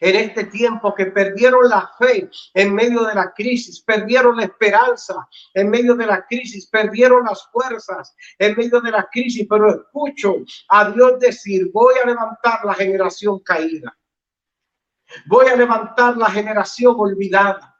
en 0.00 0.16
este 0.16 0.44
tiempo 0.44 0.94
que 0.94 1.06
perdieron 1.06 1.68
la 1.68 1.90
fe 1.98 2.30
en 2.54 2.74
medio 2.74 3.04
de 3.04 3.14
la 3.14 3.32
crisis, 3.32 3.80
perdieron 3.80 4.36
la 4.36 4.44
esperanza 4.44 5.28
en 5.54 5.70
medio 5.70 5.94
de 5.94 6.06
la 6.06 6.24
crisis, 6.26 6.66
perdieron 6.66 7.24
las 7.24 7.46
fuerzas 7.48 8.14
en 8.38 8.56
medio 8.56 8.80
de 8.80 8.90
la 8.90 9.08
crisis, 9.10 9.46
pero 9.48 9.68
escucho 9.68 10.36
a 10.68 10.90
Dios 10.90 11.18
decir, 11.20 11.70
voy 11.72 11.94
a 12.02 12.06
levantar 12.06 12.64
la 12.64 12.74
generación 12.74 13.40
caída, 13.40 13.96
voy 15.26 15.46
a 15.46 15.56
levantar 15.56 16.16
la 16.16 16.30
generación 16.30 16.94
olvidada. 16.98 17.75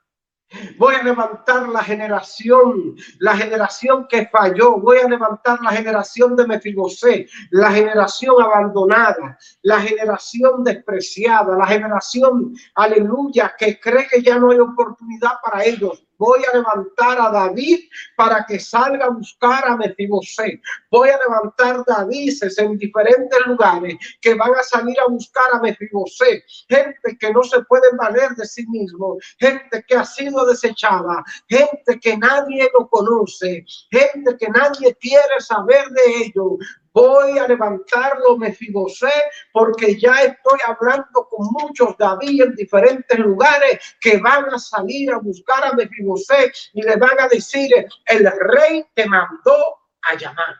Voy 0.79 0.95
a 0.95 1.03
levantar 1.03 1.69
la 1.69 1.83
generación, 1.83 2.95
la 3.19 3.37
generación 3.37 4.07
que 4.09 4.27
falló. 4.27 4.79
Voy 4.79 4.99
a 4.99 5.09
levantar 5.09 5.61
la 5.61 5.73
generación 5.73 6.37
de 6.37 6.47
Mefibosé, 6.47 7.27
la 7.51 7.73
generación 7.73 8.41
abandonada, 8.41 9.39
la 9.63 9.81
generación 9.81 10.63
despreciada, 10.63 11.57
la 11.57 11.67
generación, 11.67 12.55
aleluya, 12.75 13.55
que 13.59 13.81
cree 13.81 14.07
que 14.09 14.23
ya 14.23 14.39
no 14.39 14.51
hay 14.51 14.61
oportunidad 14.61 15.33
para 15.43 15.65
ellos 15.65 16.07
voy 16.19 16.41
a 16.45 16.57
levantar 16.57 17.21
a 17.21 17.31
David 17.31 17.81
para 18.17 18.45
que 18.47 18.59
salga 18.59 19.07
a 19.07 19.11
buscar 19.11 19.67
a 19.67 19.77
Mefibosé. 19.77 20.61
Voy 20.91 21.11
a 21.11 21.19
levantar 21.19 21.85
Davises 21.87 22.59
en 22.59 22.77
diferentes 22.79 23.47
lugares 23.47 23.95
que 24.21 24.35
van 24.35 24.55
a 24.55 24.63
salir 24.63 24.99
a 25.01 25.11
buscar 25.11 25.45
a 25.53 25.61
Mefibosé. 25.61 26.43
Gente 26.69 27.17
que 27.19 27.33
no 27.33 27.43
se 27.43 27.63
puede 27.63 27.89
valer 27.97 28.31
de 28.37 28.47
sí 28.47 28.67
mismo, 28.69 29.19
gente 29.39 29.85
que 29.87 29.97
ha 29.97 30.05
sido 30.05 30.47
desechada, 30.47 31.25
gente 31.49 31.99
que 32.01 32.17
nadie 32.17 32.69
lo 32.79 32.89
conoce, 32.89 33.65
gente 33.91 34.37
que 34.37 34.49
nadie 34.49 34.95
quiere 35.01 35.41
saber 35.41 35.89
de 35.91 36.03
ello 36.25 36.59
voy 36.97 37.39
a 37.39 37.47
levantarlo 37.47 38.39
Mefibosé 38.39 39.13
porque 39.53 40.01
ya 40.01 40.23
estoy 40.23 40.59
hablando 40.67 41.29
con 41.29 41.47
muchos 41.53 41.95
David 41.99 42.43
en 42.43 42.55
diferentes 42.55 43.19
lugares 43.19 43.97
que 44.01 44.17
van 44.17 44.47
a 44.47 44.59
salir 44.59 45.13
a 45.13 45.19
buscar 45.19 45.63
a 45.63 45.75
Mefibosé 45.75 46.51
y 46.73 46.81
le 46.81 46.97
van 46.97 47.21
a 47.21 47.29
decir 47.29 47.71
el 48.07 48.31
rey 48.41 48.87
te 48.95 49.07
mandó 49.07 49.77
a 50.01 50.15
llamar. 50.15 50.57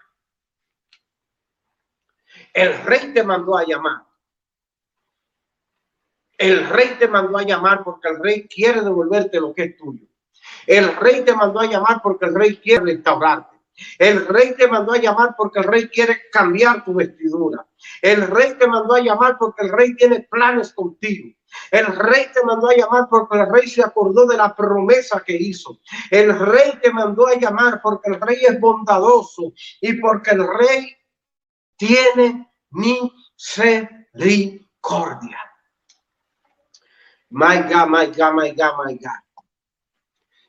El 2.53 2.83
rey 2.85 3.15
te 3.15 3.23
mandó 3.23 3.57
a 3.57 3.65
llamar. 3.65 4.03
El 6.37 6.69
rey 6.69 6.97
te 6.99 7.09
mandó 7.09 7.39
a 7.39 7.45
llamar 7.45 7.83
porque 7.83 8.09
el 8.11 8.23
rey 8.23 8.47
quiere 8.47 8.83
devolverte 8.83 9.41
lo 9.41 9.55
que 9.55 9.63
es 9.63 9.77
tuyo. 9.79 10.07
El 10.67 10.95
rey 10.97 11.23
te 11.25 11.35
mandó 11.35 11.61
a 11.61 11.67
llamar 11.67 12.03
porque 12.03 12.27
el 12.27 12.35
rey 12.35 12.59
quiere 12.59 12.85
restaurarte. 12.85 13.56
El 13.99 14.27
rey 14.27 14.55
te 14.57 14.69
mandó 14.69 14.93
a 14.93 14.99
llamar 14.99 15.35
porque 15.37 15.61
el 15.61 15.65
rey 15.65 15.89
quiere 15.89 16.23
cambiar 16.33 16.85
tu 16.85 16.95
vestidura. 16.95 17.67
El 18.01 18.27
rey 18.27 18.55
te 18.59 18.67
mandó 18.67 18.95
a 18.95 19.01
llamar 19.01 19.37
porque 19.39 19.65
el 19.65 19.73
rey 19.73 19.95
tiene 19.95 20.27
planes 20.31 20.73
contigo. 20.73 21.31
El 21.71 21.87
rey 21.87 22.27
te 22.33 22.43
mandó 22.45 22.69
a 22.69 22.77
llamar 22.77 23.07
porque 23.09 23.39
el 23.39 23.49
rey 23.51 23.67
se 23.69 23.83
acordó 23.83 24.27
de 24.27 24.37
la 24.37 24.55
promesa 24.55 25.23
que 25.25 25.35
hizo. 25.35 25.81
El 26.11 26.39
rey 26.39 26.79
te 26.83 26.93
mandó 26.93 27.27
a 27.27 27.37
llamar 27.37 27.81
porque 27.83 28.11
el 28.11 28.21
rey 28.21 28.45
es 28.47 28.61
bondadoso 28.61 29.55
y 29.81 29.95
porque 29.95 30.33
el 30.33 30.47
rey 30.47 30.95
tiene 31.77 32.53
misericordia. 32.71 35.39
My 37.31 37.63
God, 37.63 37.89
my 37.89 38.07
God, 38.07 38.35
my 38.35 38.53
God, 38.53 38.85
my 38.85 38.95
God. 38.95 39.21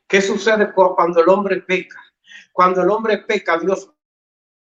¿Qué 0.06 0.22
sucede 0.22 0.72
cuando 0.72 1.20
el 1.20 1.28
hombre 1.28 1.60
peca? 1.60 2.00
Cuando 2.52 2.82
el 2.82 2.90
hombre 2.90 3.18
peca, 3.18 3.58
Dios 3.58 3.90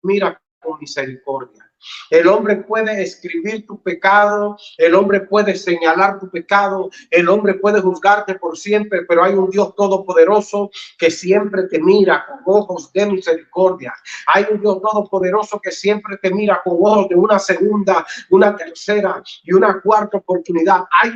mira 0.04 0.42
con 0.60 0.80
misericordia. 0.80 1.67
El 2.10 2.28
hombre 2.28 2.58
puede 2.58 3.02
escribir 3.02 3.66
tu 3.66 3.82
pecado, 3.82 4.58
el 4.78 4.96
hombre 4.96 5.22
puede 5.22 5.56
señalar 5.56 6.20
tu 6.20 6.30
pecado, 6.30 6.90
el 7.12 7.28
hombre 7.30 7.56
puede 7.56 7.82
juzgarte 7.82 8.36
por 8.36 8.58
siempre, 8.58 9.04
pero 9.04 9.24
hay 9.24 9.34
un 9.34 9.50
Dios 9.50 9.76
todopoderoso 9.76 10.70
que 10.98 11.12
siempre 11.12 11.64
te 11.64 11.80
mira 11.80 12.26
con 12.28 12.56
ojos 12.56 12.92
de 12.94 13.06
misericordia. 13.06 13.94
Hay 14.28 14.46
un 14.52 14.62
Dios 14.62 14.82
todopoderoso 14.82 15.60
que 15.60 15.72
siempre 15.72 16.18
te 16.18 16.34
mira 16.34 16.62
con 16.64 16.78
ojos 16.80 17.10
de 17.10 17.16
una 17.16 17.40
segunda, 17.40 18.06
una 18.30 18.56
tercera 18.56 19.22
y 19.44 19.54
una 19.54 19.82
cuarta 19.82 20.18
oportunidad. 20.18 20.84
Hay. 21.02 21.12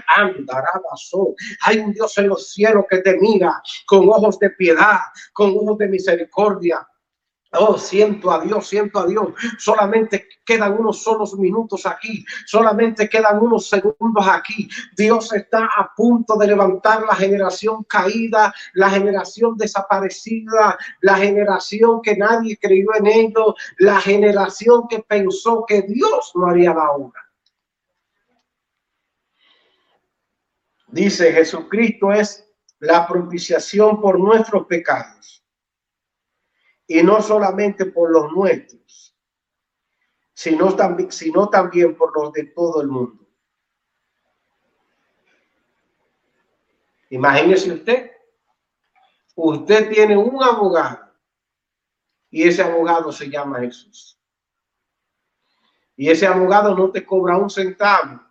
Hay 1.62 1.80
un 1.80 1.94
Dios 1.94 2.18
en 2.18 2.28
los 2.28 2.52
cielos 2.52 2.86
que 2.90 2.98
te 3.00 3.18
mira 3.18 3.62
con 3.86 4.08
ojos 4.10 4.40
de 4.40 4.50
piedad, 4.52 5.00
con 5.34 5.52
ojos 5.52 5.78
de 5.78 5.88
misericordia. 5.88 6.88
Oh, 7.54 7.78
siento 7.78 8.32
a 8.32 8.40
Dios, 8.40 8.68
siento 8.68 9.00
a 9.00 9.06
Dios. 9.06 9.34
Solamente 9.58 10.26
quedan 10.46 10.80
unos 10.80 11.04
solos 11.04 11.38
minutos 11.38 11.86
aquí. 11.86 12.24
Solamente 12.46 13.10
quedan 13.10 13.42
unos 13.42 13.68
segundos 13.68 14.26
aquí. 14.26 14.70
Dios 14.96 15.34
está 15.34 15.66
a 15.66 15.94
punto 15.94 16.38
de 16.38 16.48
levantar 16.48 17.02
la 17.02 17.14
generación 17.14 17.84
caída, 17.84 18.54
la 18.74 18.90
generación 18.90 19.58
desaparecida, 19.58 20.78
la 21.02 21.18
generación 21.18 22.02
que 22.02 22.16
nadie 22.16 22.58
creyó 22.58 22.96
en 22.96 23.08
ello, 23.08 23.54
la 23.80 24.00
generación 24.00 24.88
que 24.88 25.00
pensó 25.00 25.66
que 25.68 25.82
Dios 25.82 26.32
no 26.36 26.48
haría 26.48 26.74
la 26.74 26.90
obra. 26.92 27.22
Dice 30.88 31.34
Jesucristo 31.34 32.14
es 32.14 32.48
la 32.80 33.06
propiciación 33.06 34.00
por 34.00 34.18
nuestros 34.18 34.66
pecados 34.68 35.41
y 37.00 37.04
no 37.04 37.22
solamente 37.22 37.86
por 37.86 38.12
los 38.12 38.32
nuestros, 38.32 39.16
sino 40.34 40.76
también, 40.76 41.12
sino 41.12 41.50
también 41.50 41.96
por 41.96 42.16
los 42.18 42.34
de 42.34 42.46
todo 42.46 42.82
el 42.82 42.88
mundo. 42.88 43.26
Imagínese 47.10 47.74
usted, 47.74 48.12
Usted 49.36 49.90
tiene 49.90 50.18
un 50.18 50.44
abogado 50.44 51.00
y 52.30 52.48
ese 52.48 52.62
abogado 52.62 53.12
se 53.12 53.30
llama 53.30 53.60
Jesús. 53.60 54.20
Y 55.96 56.10
ese 56.10 56.28
abogado 56.28 56.76
no 56.76 56.92
te 56.92 57.06
cobra 57.06 57.38
un 57.38 57.50
centavo. 57.50 58.22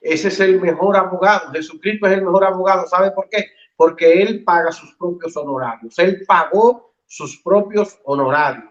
Ese 0.00 0.28
es 0.28 0.40
el 0.40 0.60
mejor 0.60 0.96
abogado. 0.96 1.50
Jesucristo 1.52 2.06
es 2.06 2.12
el 2.12 2.22
mejor 2.22 2.44
abogado. 2.44 2.86
¿Sabe 2.86 3.10
por 3.12 3.28
qué? 3.28 3.46
Porque 3.76 4.22
él 4.22 4.44
paga 4.44 4.70
sus 4.72 4.94
propios 4.94 5.36
honorarios. 5.36 5.98
Él 5.98 6.24
pagó 6.26 6.94
sus 7.06 7.40
propios 7.42 7.98
honorarios. 8.04 8.70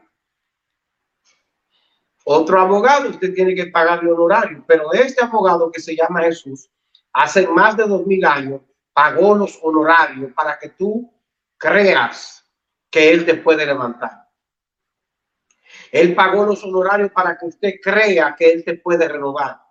Otro 2.25 2.60
abogado, 2.60 3.10
usted 3.10 3.33
tiene 3.33 3.53
que 3.53 3.67
pagarle 3.67 4.12
honorario, 4.12 4.63
pero 4.65 4.93
este 4.93 5.24
abogado 5.24 5.69
que 5.72 5.81
se 5.81 5.95
llama 5.95 6.22
Jesús, 6.22 6.69
hace 7.12 7.45
más 7.48 7.75
de 7.75 7.83
dos 7.83 8.05
mil 8.05 8.24
años, 8.24 8.62
pagó 8.93 9.36
los 9.36 9.60
honorarios 9.62 10.31
para 10.33 10.57
que 10.57 10.69
tú 10.69 11.12
creas 11.57 12.45
que 12.89 13.12
Él 13.12 13.25
te 13.25 13.36
puede 13.36 13.65
levantar. 13.65 14.29
Él 15.91 16.15
pagó 16.15 16.45
los 16.45 16.63
honorarios 16.63 17.12
para 17.12 17.38
que 17.38 17.45
usted 17.45 17.74
crea 17.81 18.36
que 18.38 18.51
Él 18.51 18.63
te 18.63 18.75
puede 18.75 19.07
renovar. 19.07 19.62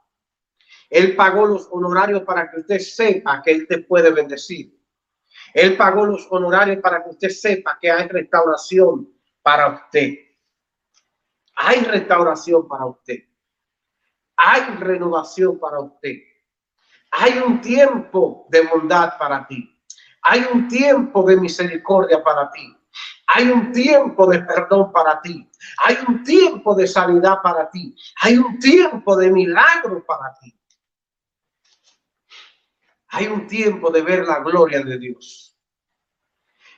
Él 0.90 1.16
pagó 1.16 1.46
los 1.46 1.68
honorarios 1.70 2.22
para 2.22 2.50
que 2.50 2.60
usted 2.60 2.78
sepa 2.80 3.40
que 3.42 3.52
Él 3.52 3.66
te 3.66 3.78
puede 3.78 4.10
bendecir. 4.10 4.78
Él 5.54 5.76
pagó 5.76 6.06
los 6.06 6.26
honorarios 6.30 6.78
para 6.82 7.02
que 7.02 7.10
usted 7.10 7.28
sepa 7.28 7.78
que 7.80 7.90
hay 7.90 8.08
restauración 8.08 9.08
para 9.42 9.68
usted. 9.68 10.14
Hay 11.56 11.80
restauración 11.80 12.66
para 12.66 12.86
usted. 12.86 13.18
Hay 14.36 14.62
renovación 14.76 15.58
para 15.58 15.80
usted. 15.80 16.16
Hay 17.10 17.38
un 17.38 17.60
tiempo 17.60 18.46
de 18.48 18.62
bondad 18.66 19.18
para 19.18 19.46
ti. 19.46 19.68
Hay 20.22 20.46
un 20.52 20.68
tiempo 20.68 21.22
de 21.24 21.36
misericordia 21.36 22.22
para 22.22 22.50
ti. 22.50 22.76
Hay 23.26 23.48
un 23.48 23.72
tiempo 23.72 24.26
de 24.26 24.40
perdón 24.40 24.92
para 24.92 25.20
ti. 25.20 25.50
Hay 25.84 25.98
un 26.06 26.22
tiempo 26.22 26.74
de 26.74 26.86
sanidad 26.86 27.38
para 27.42 27.70
ti. 27.70 27.94
Hay 28.22 28.36
un 28.36 28.58
tiempo 28.58 29.16
de 29.16 29.30
milagro 29.30 30.04
para 30.04 30.34
ti. 30.40 30.54
Hay 33.14 33.26
un 33.26 33.46
tiempo 33.46 33.90
de 33.90 34.00
ver 34.00 34.26
la 34.26 34.40
gloria 34.40 34.82
de 34.82 34.98
Dios. 34.98 35.54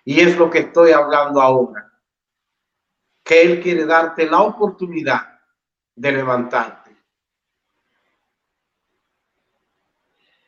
Y 0.04 0.20
es 0.20 0.36
lo 0.36 0.50
que 0.50 0.58
estoy 0.58 0.90
hablando 0.90 1.40
ahora. 1.40 1.92
Que 3.22 3.42
Él 3.42 3.62
quiere 3.62 3.86
darte 3.86 4.26
la 4.26 4.40
oportunidad 4.40 5.40
de 5.94 6.12
levantarte. 6.12 6.96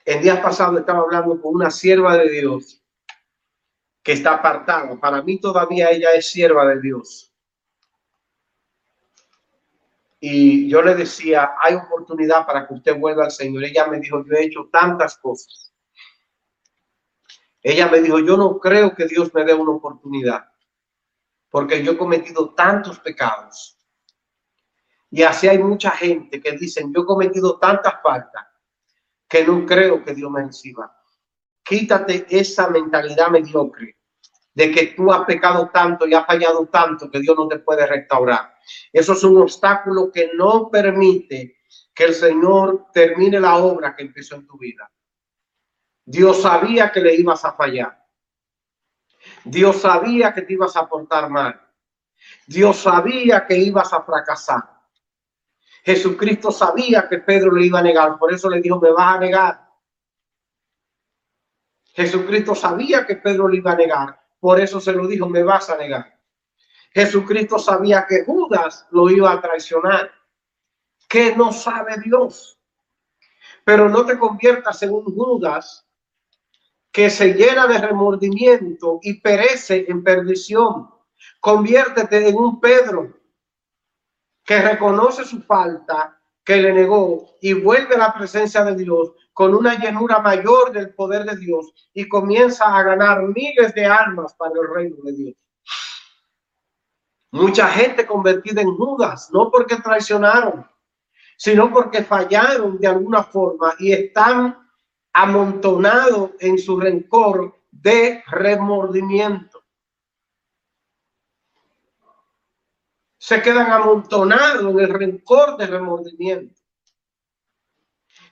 El 0.04 0.22
día 0.22 0.42
pasado 0.42 0.76
estaba 0.76 1.00
hablando 1.00 1.40
con 1.40 1.54
una 1.54 1.70
sierva 1.70 2.16
de 2.16 2.30
Dios 2.30 2.82
que 4.02 4.12
está 4.12 4.34
apartada. 4.34 4.98
Para 4.98 5.22
mí 5.22 5.40
todavía 5.40 5.90
ella 5.90 6.12
es 6.14 6.28
sierva 6.28 6.66
de 6.66 6.80
Dios. 6.80 7.32
Y 10.18 10.68
yo 10.68 10.82
le 10.82 10.96
decía, 10.96 11.52
hay 11.60 11.74
oportunidad 11.74 12.44
para 12.44 12.66
que 12.66 12.74
usted 12.74 12.98
vuelva 12.98 13.26
al 13.26 13.30
Señor. 13.30 13.62
Ella 13.62 13.86
me 13.86 14.00
dijo, 14.00 14.24
yo 14.24 14.34
he 14.34 14.46
hecho 14.46 14.68
tantas 14.72 15.16
cosas. 15.18 15.66
Ella 17.68 17.88
me 17.88 18.00
dijo, 18.00 18.20
yo 18.20 18.36
no 18.36 18.60
creo 18.60 18.94
que 18.94 19.06
Dios 19.06 19.34
me 19.34 19.42
dé 19.42 19.52
una 19.52 19.72
oportunidad, 19.72 20.52
porque 21.50 21.82
yo 21.82 21.92
he 21.92 21.98
cometido 21.98 22.54
tantos 22.54 23.00
pecados. 23.00 23.76
Y 25.10 25.24
así 25.24 25.48
hay 25.48 25.58
mucha 25.58 25.90
gente 25.90 26.40
que 26.40 26.52
dicen, 26.52 26.94
yo 26.94 27.02
he 27.02 27.04
cometido 27.04 27.58
tantas 27.58 28.00
faltas 28.00 28.46
que 29.28 29.44
no 29.44 29.66
creo 29.66 30.04
que 30.04 30.14
Dios 30.14 30.30
me 30.30 30.44
reciba. 30.44 30.96
Quítate 31.64 32.24
esa 32.30 32.70
mentalidad 32.70 33.30
mediocre 33.30 33.96
de 34.54 34.70
que 34.70 34.94
tú 34.96 35.12
has 35.12 35.24
pecado 35.24 35.68
tanto 35.74 36.06
y 36.06 36.14
has 36.14 36.24
fallado 36.24 36.66
tanto 36.66 37.10
que 37.10 37.18
Dios 37.18 37.36
no 37.36 37.48
te 37.48 37.58
puede 37.58 37.84
restaurar. 37.84 38.54
Eso 38.92 39.12
es 39.14 39.24
un 39.24 39.38
obstáculo 39.38 40.12
que 40.12 40.30
no 40.34 40.70
permite 40.70 41.56
que 41.92 42.04
el 42.04 42.14
Señor 42.14 42.86
termine 42.92 43.40
la 43.40 43.56
obra 43.56 43.96
que 43.96 44.04
empezó 44.04 44.36
en 44.36 44.46
tu 44.46 44.56
vida. 44.56 44.88
Dios 46.06 46.40
sabía 46.40 46.90
que 46.92 47.00
le 47.00 47.14
ibas 47.14 47.44
a 47.44 47.52
fallar. 47.52 48.02
Dios 49.44 49.80
sabía 49.80 50.32
que 50.32 50.42
te 50.42 50.52
ibas 50.52 50.76
a 50.76 50.88
portar 50.88 51.28
mal. 51.28 51.60
Dios 52.46 52.76
sabía 52.76 53.44
que 53.44 53.58
ibas 53.58 53.92
a 53.92 54.02
fracasar. 54.02 54.62
Jesucristo 55.84 56.52
sabía 56.52 57.08
que 57.08 57.18
Pedro 57.18 57.52
le 57.52 57.66
iba 57.66 57.80
a 57.80 57.82
negar, 57.82 58.18
por 58.18 58.32
eso 58.32 58.48
le 58.48 58.60
dijo, 58.60 58.80
me 58.80 58.92
vas 58.92 59.16
a 59.16 59.18
negar. 59.18 59.68
Jesucristo 61.92 62.54
sabía 62.54 63.04
que 63.04 63.16
Pedro 63.16 63.48
le 63.48 63.58
iba 63.58 63.72
a 63.72 63.76
negar, 63.76 64.20
por 64.38 64.60
eso 64.60 64.80
se 64.80 64.92
lo 64.92 65.06
dijo, 65.06 65.28
me 65.28 65.42
vas 65.42 65.68
a 65.70 65.76
negar. 65.76 66.16
Jesucristo 66.96 67.58
sabía 67.58 68.06
que 68.08 68.24
Judas 68.24 68.86
lo 68.90 69.10
iba 69.10 69.30
a 69.30 69.40
traicionar. 69.40 70.10
Que 71.06 71.36
no 71.36 71.52
sabe 71.52 71.98
Dios. 71.98 72.58
Pero 73.64 73.88
no 73.88 74.06
te 74.06 74.18
conviertas 74.18 74.82
en 74.82 74.94
un 74.94 75.04
Judas 75.04 75.85
que 76.96 77.10
se 77.10 77.34
llena 77.34 77.66
de 77.66 77.76
remordimiento 77.76 79.00
y 79.02 79.20
perece 79.20 79.84
en 79.86 80.02
perdición. 80.02 80.88
Conviértete 81.40 82.26
en 82.26 82.34
un 82.34 82.58
Pedro 82.58 83.12
que 84.42 84.62
reconoce 84.62 85.26
su 85.26 85.42
falta, 85.42 86.18
que 86.42 86.56
le 86.56 86.72
negó 86.72 87.36
y 87.42 87.52
vuelve 87.52 87.96
a 87.96 87.98
la 87.98 88.14
presencia 88.14 88.64
de 88.64 88.76
Dios 88.76 89.12
con 89.34 89.54
una 89.54 89.78
llenura 89.78 90.20
mayor 90.20 90.72
del 90.72 90.94
poder 90.94 91.26
de 91.26 91.36
Dios 91.36 91.90
y 91.92 92.08
comienza 92.08 92.64
a 92.74 92.82
ganar 92.82 93.24
miles 93.24 93.74
de 93.74 93.84
almas 93.84 94.32
para 94.32 94.54
el 94.54 94.74
reino 94.74 94.96
de 95.02 95.12
Dios. 95.12 95.34
Mucha 97.30 97.68
gente 97.68 98.06
convertida 98.06 98.62
en 98.62 98.74
Judas, 98.74 99.28
no 99.34 99.50
porque 99.50 99.76
traicionaron, 99.76 100.66
sino 101.36 101.70
porque 101.70 102.02
fallaron 102.02 102.78
de 102.78 102.86
alguna 102.86 103.22
forma 103.22 103.74
y 103.78 103.92
están 103.92 104.65
amontonados 105.18 106.32
en 106.40 106.58
su 106.58 106.78
rencor 106.78 107.58
de 107.70 108.22
remordimiento. 108.28 109.64
Se 113.18 113.42
quedan 113.42 113.72
amontonados 113.72 114.72
en 114.72 114.78
el 114.78 114.88
rencor 114.88 115.56
de 115.56 115.66
remordimiento 115.66 116.66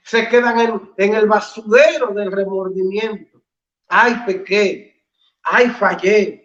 se 0.05 0.29
quedan 0.29 0.59
en, 0.59 0.93
en 0.97 1.15
el 1.15 1.25
basurero 1.25 2.13
del 2.13 2.31
remordimiento. 2.31 3.41
Ay, 3.87 4.21
pequé. 4.25 5.03
Ay, 5.41 5.69
fallé. 5.71 6.43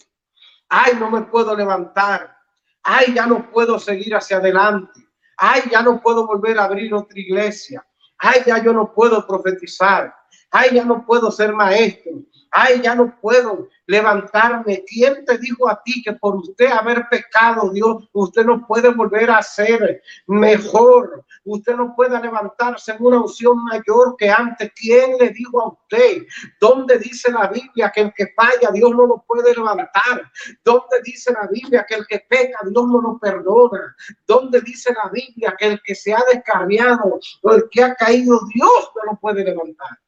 Ay, 0.66 0.94
no 0.98 1.10
me 1.10 1.22
puedo 1.22 1.54
levantar. 1.54 2.34
Ay, 2.82 3.12
ya 3.14 3.26
no 3.26 3.50
puedo 3.50 3.78
seguir 3.78 4.14
hacia 4.14 4.38
adelante. 4.38 5.06
Ay, 5.36 5.64
ya 5.70 5.82
no 5.82 6.00
puedo 6.00 6.26
volver 6.26 6.58
a 6.58 6.64
abrir 6.64 6.94
otra 6.94 7.18
iglesia. 7.18 7.86
Ay, 8.16 8.42
ya 8.46 8.62
yo 8.64 8.72
no 8.72 8.94
puedo 8.94 9.26
profetizar. 9.26 10.14
Ay, 10.50 10.74
ya 10.74 10.84
no 10.84 11.06
puedo 11.06 11.30
ser 11.30 11.52
maestro. 11.52 12.12
Ay, 12.50 12.80
ya 12.82 12.96
no 12.96 13.14
puedo 13.20 13.68
levantarme. 13.86 14.82
¿Quién 14.84 15.24
te 15.24 15.38
dijo 15.38 15.68
a 15.68 15.80
ti 15.84 16.02
que 16.02 16.12
por 16.14 16.34
usted 16.34 16.66
haber 16.66 17.08
pecado, 17.08 17.70
Dios, 17.70 18.08
usted 18.12 18.44
no 18.44 18.66
puede 18.66 18.88
volver 18.92 19.30
a 19.30 19.40
ser 19.40 20.02
mejor? 20.26 21.24
Usted 21.44 21.76
no 21.76 21.94
puede 21.94 22.20
levantarse 22.20 22.90
en 22.90 22.96
una 22.98 23.20
unción 23.20 23.62
mayor 23.62 24.16
que 24.18 24.28
antes. 24.28 24.72
¿Quién 24.74 25.16
le 25.20 25.28
dijo 25.30 25.62
a 25.62 25.68
usted? 25.68 26.26
¿Dónde 26.60 26.98
dice 26.98 27.30
la 27.30 27.46
Biblia 27.46 27.92
que 27.94 28.00
el 28.00 28.12
que 28.14 28.32
falla, 28.34 28.72
Dios 28.72 28.90
no 28.90 29.06
lo 29.06 29.24
puede 29.28 29.54
levantar? 29.54 30.32
¿Dónde 30.64 31.00
dice 31.04 31.32
la 31.32 31.46
Biblia 31.46 31.86
que 31.88 31.94
el 31.94 32.06
que 32.08 32.26
peca, 32.28 32.58
Dios 32.64 32.86
no 32.88 33.00
lo 33.00 33.18
perdona? 33.20 33.94
¿Dónde 34.26 34.60
dice 34.62 34.92
la 34.92 35.08
Biblia 35.10 35.54
que 35.56 35.66
el 35.66 35.80
que 35.82 35.94
se 35.94 36.12
ha 36.12 36.22
descarriado 36.32 37.20
o 37.42 37.52
el 37.52 37.68
que 37.70 37.84
ha 37.84 37.94
caído, 37.94 38.40
Dios 38.52 38.90
no 38.96 39.12
lo 39.12 39.20
puede 39.20 39.44
levantar? 39.44 40.00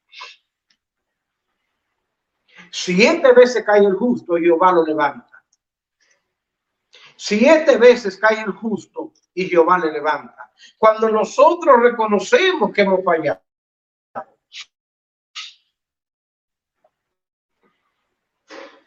Siete 2.70 3.32
veces 3.32 3.64
cae 3.64 3.80
el 3.80 3.94
justo 3.94 4.38
y 4.38 4.44
Jehová 4.44 4.72
lo 4.72 4.84
levanta. 4.84 5.32
Siete 7.16 7.76
veces 7.76 8.18
cae 8.18 8.40
el 8.40 8.52
justo 8.52 9.12
y 9.34 9.46
Jehová 9.48 9.78
le 9.78 9.92
levanta. 9.92 10.50
Cuando 10.78 11.08
nosotros 11.08 11.80
reconocemos 11.80 12.72
que 12.72 12.82
hemos 12.82 13.04
fallado. 13.04 13.40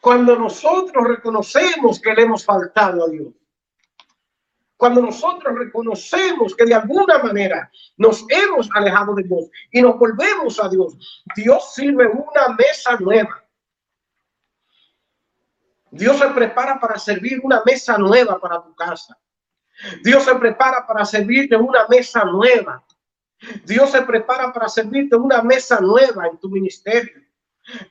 Cuando 0.01 0.35
nosotros 0.35 1.07
reconocemos 1.07 1.99
que 1.99 2.13
le 2.13 2.23
hemos 2.23 2.45
faltado 2.45 3.05
a 3.05 3.09
Dios. 3.09 3.33
Cuando 4.77 5.01
nosotros 5.01 5.57
reconocemos 5.57 6.53
que 6.55 6.65
de 6.65 6.75
alguna 6.75 7.19
manera 7.19 7.71
nos 7.95 8.25
hemos 8.29 8.69
alejado 8.75 9.15
de 9.15 9.23
Dios 9.23 9.45
y 9.71 9.81
nos 9.81 9.97
volvemos 9.97 10.61
a 10.61 10.67
Dios, 10.67 11.23
Dios 11.35 11.73
sirve 11.73 12.07
una 12.07 12.49
mesa 12.57 12.97
nueva 12.99 13.44
Dios 15.95 16.19
se 16.19 16.27
prepara 16.27 16.77
para 16.77 16.99
servir 16.99 17.39
una 17.41 17.63
mesa 17.65 17.97
nueva 17.97 18.37
para 18.37 18.61
tu 18.61 18.75
casa. 18.75 19.17
Dios 20.03 20.25
se 20.25 20.35
prepara 20.35 20.85
para 20.85 21.05
servirte 21.05 21.55
una 21.55 21.87
mesa 21.87 22.25
nueva. 22.25 22.85
Dios 23.63 23.91
se 23.91 24.01
prepara 24.01 24.51
para 24.51 24.67
servirte 24.67 25.15
una 25.15 25.41
mesa 25.41 25.79
nueva 25.79 26.27
en 26.27 26.37
tu 26.37 26.49
ministerio. 26.49 27.21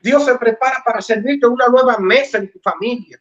Dios 0.03 0.27
se 0.27 0.37
prepara 0.37 0.83
para 0.85 1.01
servirte 1.01 1.47
una 1.47 1.67
nueva 1.69 1.97
mesa 1.99 2.37
en 2.39 2.53
tu 2.53 2.61
familia. 2.61 3.19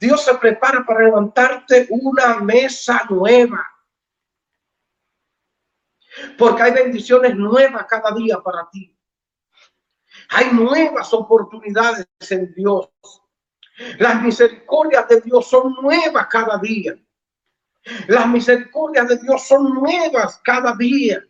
Dios 0.00 0.24
se 0.24 0.34
prepara 0.34 0.84
para 0.84 1.04
levantarte 1.04 1.86
una 1.90 2.40
mesa 2.40 3.02
nueva. 3.08 3.64
Porque 6.36 6.62
hay 6.62 6.72
bendiciones 6.72 7.36
nuevas 7.36 7.86
cada 7.88 8.12
día 8.12 8.40
para 8.40 8.68
ti. 8.70 8.92
Hay 10.30 10.50
nuevas 10.52 11.14
oportunidades 11.14 12.08
en 12.28 12.52
Dios. 12.54 12.90
Las 13.98 14.22
misericordias 14.22 15.08
de 15.08 15.20
Dios 15.20 15.48
son 15.48 15.74
nuevas 15.82 16.26
cada 16.28 16.58
día. 16.58 16.96
Las 18.08 18.26
misericordias 18.28 19.08
de 19.08 19.18
Dios 19.18 19.46
son 19.46 19.74
nuevas 19.74 20.40
cada 20.42 20.74
día. 20.74 21.22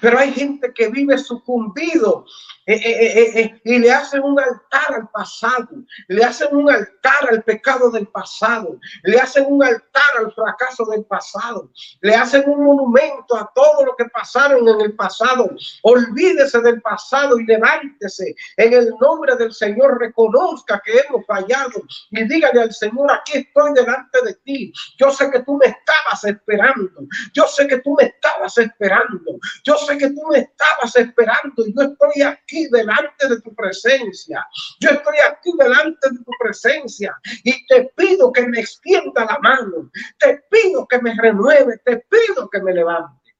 Pero 0.00 0.18
hay 0.18 0.32
gente 0.32 0.72
que 0.72 0.88
vive 0.88 1.18
sucumbido 1.18 2.24
eh, 2.66 2.74
eh, 2.74 3.40
eh, 3.40 3.60
y 3.64 3.78
le 3.78 3.92
hacen 3.92 4.22
un 4.22 4.40
altar 4.40 4.94
al 4.94 5.08
pasado, 5.10 5.68
le 6.08 6.24
hacen 6.24 6.48
un 6.56 6.70
altar 6.70 7.28
al 7.30 7.42
pecado 7.42 7.90
del 7.90 8.06
pasado, 8.06 8.78
le 9.02 9.18
hacen 9.18 9.44
un 9.46 9.62
altar 9.62 10.02
al 10.18 10.32
fracaso 10.32 10.86
del 10.86 11.04
pasado, 11.04 11.70
le 12.00 12.14
hacen 12.14 12.48
un 12.48 12.64
monumento 12.64 13.36
a 13.36 13.50
todo 13.54 13.84
lo 13.84 13.94
que 13.96 14.06
pasaron 14.06 14.66
en 14.66 14.80
el 14.80 14.94
pasado. 14.94 15.50
Olvídese 15.82 16.60
del 16.60 16.80
pasado 16.80 17.38
y 17.38 17.44
levántese 17.44 18.34
en 18.56 18.72
el 18.72 18.94
nombre 18.98 19.36
del 19.36 19.52
Señor, 19.52 19.98
reconozca 20.00 20.80
que 20.82 20.92
hemos 21.00 21.26
fallado 21.26 21.82
y 22.10 22.24
dígale 22.24 22.62
al 22.62 22.72
Señor, 22.72 23.12
aquí 23.12 23.38
estoy 23.38 23.74
delante 23.74 24.18
de 24.24 24.34
ti. 24.44 24.72
Yo 24.98 25.10
sé 25.10 25.30
que 25.30 25.40
tú 25.40 25.58
me 25.58 25.66
estabas 25.66 26.24
esperando, 26.24 26.90
yo 27.34 27.46
sé 27.46 27.66
que 27.66 27.80
tú 27.80 27.94
me 27.98 28.04
estabas 28.04 28.56
esperando, 28.56 29.38
yo 29.64 29.76
sé 29.78 29.96
que 29.96 30.10
tú 30.10 30.22
me 30.30 30.40
estabas 30.40 30.94
esperando 30.94 31.66
y 31.66 31.74
yo 31.74 31.82
estoy 31.82 32.22
aquí 32.22 32.68
delante 32.68 33.28
de 33.28 33.40
tu 33.40 33.54
presencia. 33.54 34.46
Yo 34.78 34.90
estoy 34.90 35.16
aquí 35.26 35.52
delante 35.58 36.10
de 36.10 36.18
tu 36.18 36.30
presencia 36.38 37.18
y 37.42 37.66
te 37.66 37.90
pido 37.96 38.30
que 38.30 38.46
me 38.46 38.60
extienda 38.60 39.24
la 39.24 39.38
mano. 39.38 39.90
Te 40.18 40.44
pido 40.50 40.86
que 40.86 41.00
me 41.00 41.14
renueve. 41.14 41.78
Te 41.82 41.96
pido 41.96 42.48
que 42.50 42.60
me 42.60 42.74
levante. 42.74 43.34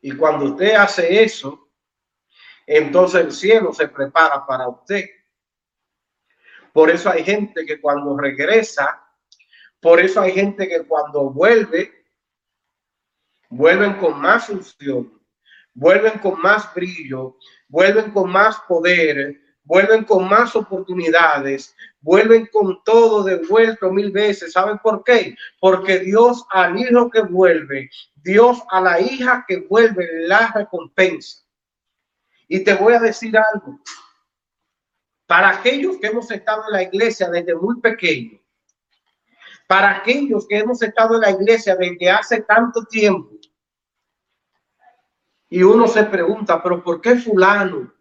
Y 0.00 0.16
cuando 0.16 0.46
usted 0.46 0.74
hace 0.74 1.22
eso, 1.22 1.68
entonces 2.66 3.20
el 3.20 3.32
cielo 3.32 3.72
se 3.72 3.86
prepara 3.86 4.44
para 4.44 4.68
usted. 4.68 5.04
Por 6.72 6.90
eso 6.90 7.10
hay 7.10 7.24
gente 7.24 7.64
que 7.64 7.80
cuando 7.80 8.16
regresa, 8.16 9.04
por 9.80 10.00
eso 10.00 10.20
hay 10.20 10.32
gente 10.32 10.68
que 10.68 10.84
cuando 10.84 11.30
vuelve, 11.30 11.95
vuelven 13.50 13.94
con 13.94 14.20
más 14.20 14.48
unción, 14.48 15.12
vuelven 15.74 16.18
con 16.18 16.40
más 16.40 16.72
brillo, 16.74 17.36
vuelven 17.68 18.10
con 18.10 18.30
más 18.30 18.58
poder, 18.68 19.40
vuelven 19.62 20.04
con 20.04 20.28
más 20.28 20.54
oportunidades, 20.56 21.74
vuelven 22.00 22.46
con 22.46 22.82
todo 22.84 23.24
devuelto 23.24 23.90
mil 23.90 24.10
veces. 24.10 24.52
¿Saben 24.52 24.78
por 24.78 25.02
qué? 25.04 25.36
Porque 25.60 25.98
Dios 25.98 26.46
al 26.50 26.78
hijo 26.78 27.10
que 27.10 27.22
vuelve, 27.22 27.90
Dios 28.14 28.62
a 28.70 28.80
la 28.80 29.00
hija 29.00 29.44
que 29.46 29.58
vuelve 29.58 30.26
la 30.26 30.52
recompensa. 30.54 31.44
Y 32.48 32.60
te 32.60 32.74
voy 32.74 32.94
a 32.94 33.00
decir 33.00 33.36
algo. 33.36 33.80
Para 35.26 35.50
aquellos 35.50 35.98
que 35.98 36.06
hemos 36.06 36.30
estado 36.30 36.62
en 36.68 36.72
la 36.72 36.82
iglesia 36.84 37.28
desde 37.28 37.56
muy 37.56 37.80
pequeño, 37.80 38.40
para 39.66 39.96
aquellos 39.96 40.46
que 40.46 40.58
hemos 40.58 40.82
estado 40.82 41.16
en 41.16 41.22
la 41.22 41.30
iglesia 41.30 41.76
desde 41.76 42.10
hace 42.10 42.42
tanto 42.42 42.84
tiempo, 42.84 43.36
y 45.48 45.62
uno 45.62 45.86
se 45.86 46.04
pregunta, 46.04 46.62
pero 46.62 46.82
¿por 46.82 47.00
qué 47.00 47.16
fulano 47.16 47.92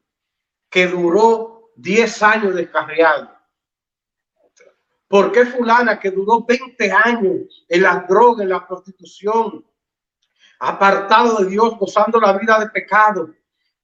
que 0.69 0.87
duró 0.87 1.71
10 1.75 2.23
años 2.23 2.55
descarriado? 2.55 3.31
¿Por 5.07 5.31
qué 5.31 5.45
fulana 5.45 5.99
que 5.99 6.09
duró 6.09 6.43
20 6.43 6.91
años 6.91 7.65
en 7.69 7.81
la 7.83 8.05
droga, 8.09 8.43
en 8.43 8.49
la 8.49 8.67
prostitución, 8.67 9.63
apartado 10.59 11.37
de 11.37 11.49
Dios, 11.49 11.77
gozando 11.77 12.19
la 12.19 12.33
vida 12.37 12.59
de 12.59 12.69
pecado, 12.69 13.33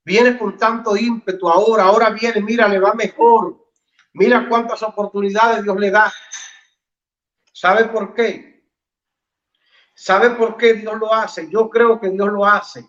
viene 0.03 0.37
con 0.37 0.57
tanto 0.57 0.97
ímpetu 0.97 1.47
ahora, 1.47 1.83
ahora 1.83 2.09
viene, 2.09 2.41
mira, 2.41 2.67
le 2.67 2.79
va 2.79 2.93
mejor, 2.93 3.67
mira 4.13 4.47
cuántas 4.49 4.81
oportunidades 4.81 5.63
Dios 5.63 5.77
le 5.77 5.91
da. 5.91 6.11
¿Sabe 7.51 7.85
por 7.85 8.13
qué? 8.13 8.65
¿Sabe 9.93 10.31
por 10.31 10.57
qué 10.57 10.73
Dios 10.73 10.97
lo 10.97 11.13
hace? 11.13 11.49
Yo 11.49 11.69
creo 11.69 11.99
que 11.99 12.09
Dios 12.09 12.29
lo 12.29 12.45
hace 12.45 12.87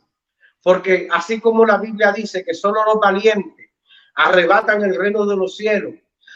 porque 0.62 1.08
así 1.10 1.40
como 1.40 1.66
la 1.66 1.78
Biblia 1.78 2.12
dice 2.12 2.44
que 2.44 2.54
solo 2.54 2.84
los 2.84 3.00
valientes 3.00 3.70
arrebatan 4.14 4.82
el 4.82 4.94
reino 4.94 5.26
de 5.26 5.36
los 5.36 5.56
cielos, 5.56 5.94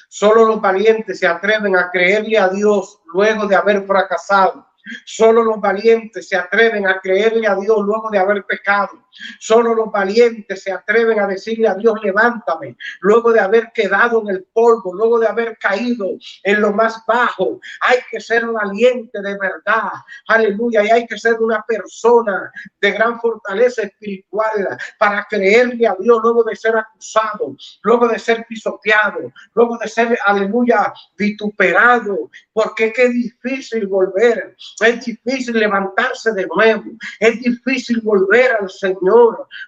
solo 0.08 0.44
los 0.44 0.60
valientes 0.60 1.18
se 1.18 1.26
atreven 1.26 1.76
a 1.76 1.90
creerle 1.90 2.38
a 2.38 2.48
Dios 2.48 3.00
luego 3.12 3.46
de 3.46 3.56
haber 3.56 3.86
fracasado. 3.86 4.66
Solo 5.04 5.42
los 5.42 5.60
valientes 5.60 6.28
se 6.28 6.36
atreven 6.36 6.86
a 6.86 7.00
creerle 7.00 7.46
a 7.48 7.56
Dios 7.56 7.78
luego 7.80 8.08
de 8.10 8.18
haber 8.18 8.44
pecado. 8.44 9.05
Solo 9.40 9.74
los 9.74 9.90
valientes 9.90 10.62
se 10.62 10.72
atreven 10.72 11.20
a 11.20 11.26
decirle 11.26 11.68
a 11.68 11.74
Dios, 11.74 11.98
levántame, 12.02 12.76
luego 13.00 13.32
de 13.32 13.40
haber 13.40 13.72
quedado 13.72 14.22
en 14.22 14.28
el 14.28 14.44
polvo, 14.52 14.94
luego 14.94 15.18
de 15.18 15.26
haber 15.26 15.58
caído 15.58 16.06
en 16.42 16.60
lo 16.60 16.72
más 16.72 17.02
bajo. 17.06 17.60
Hay 17.80 17.98
que 18.10 18.20
ser 18.20 18.46
valiente 18.46 19.20
de 19.20 19.38
verdad. 19.38 19.92
Aleluya. 20.28 20.84
Y 20.84 20.90
hay 20.90 21.06
que 21.06 21.18
ser 21.18 21.34
una 21.40 21.62
persona 21.62 22.52
de 22.80 22.90
gran 22.92 23.20
fortaleza 23.20 23.82
espiritual 23.82 24.78
para 24.98 25.26
creerle 25.28 25.86
a 25.86 25.96
Dios 25.98 26.18
luego 26.22 26.44
de 26.44 26.56
ser 26.56 26.76
acusado, 26.76 27.56
luego 27.82 28.08
de 28.08 28.18
ser 28.18 28.44
pisoteado, 28.48 29.32
luego 29.54 29.78
de 29.78 29.88
ser, 29.88 30.18
aleluya, 30.24 30.92
vituperado. 31.16 32.30
Porque 32.52 32.92
qué 32.92 33.08
difícil 33.08 33.86
volver. 33.86 34.56
Es 34.80 35.04
difícil 35.04 35.58
levantarse 35.58 36.32
de 36.32 36.46
nuevo. 36.46 36.84
Es 37.20 37.40
difícil 37.40 38.00
volver 38.00 38.56
al 38.60 38.70
Señor 38.70 39.05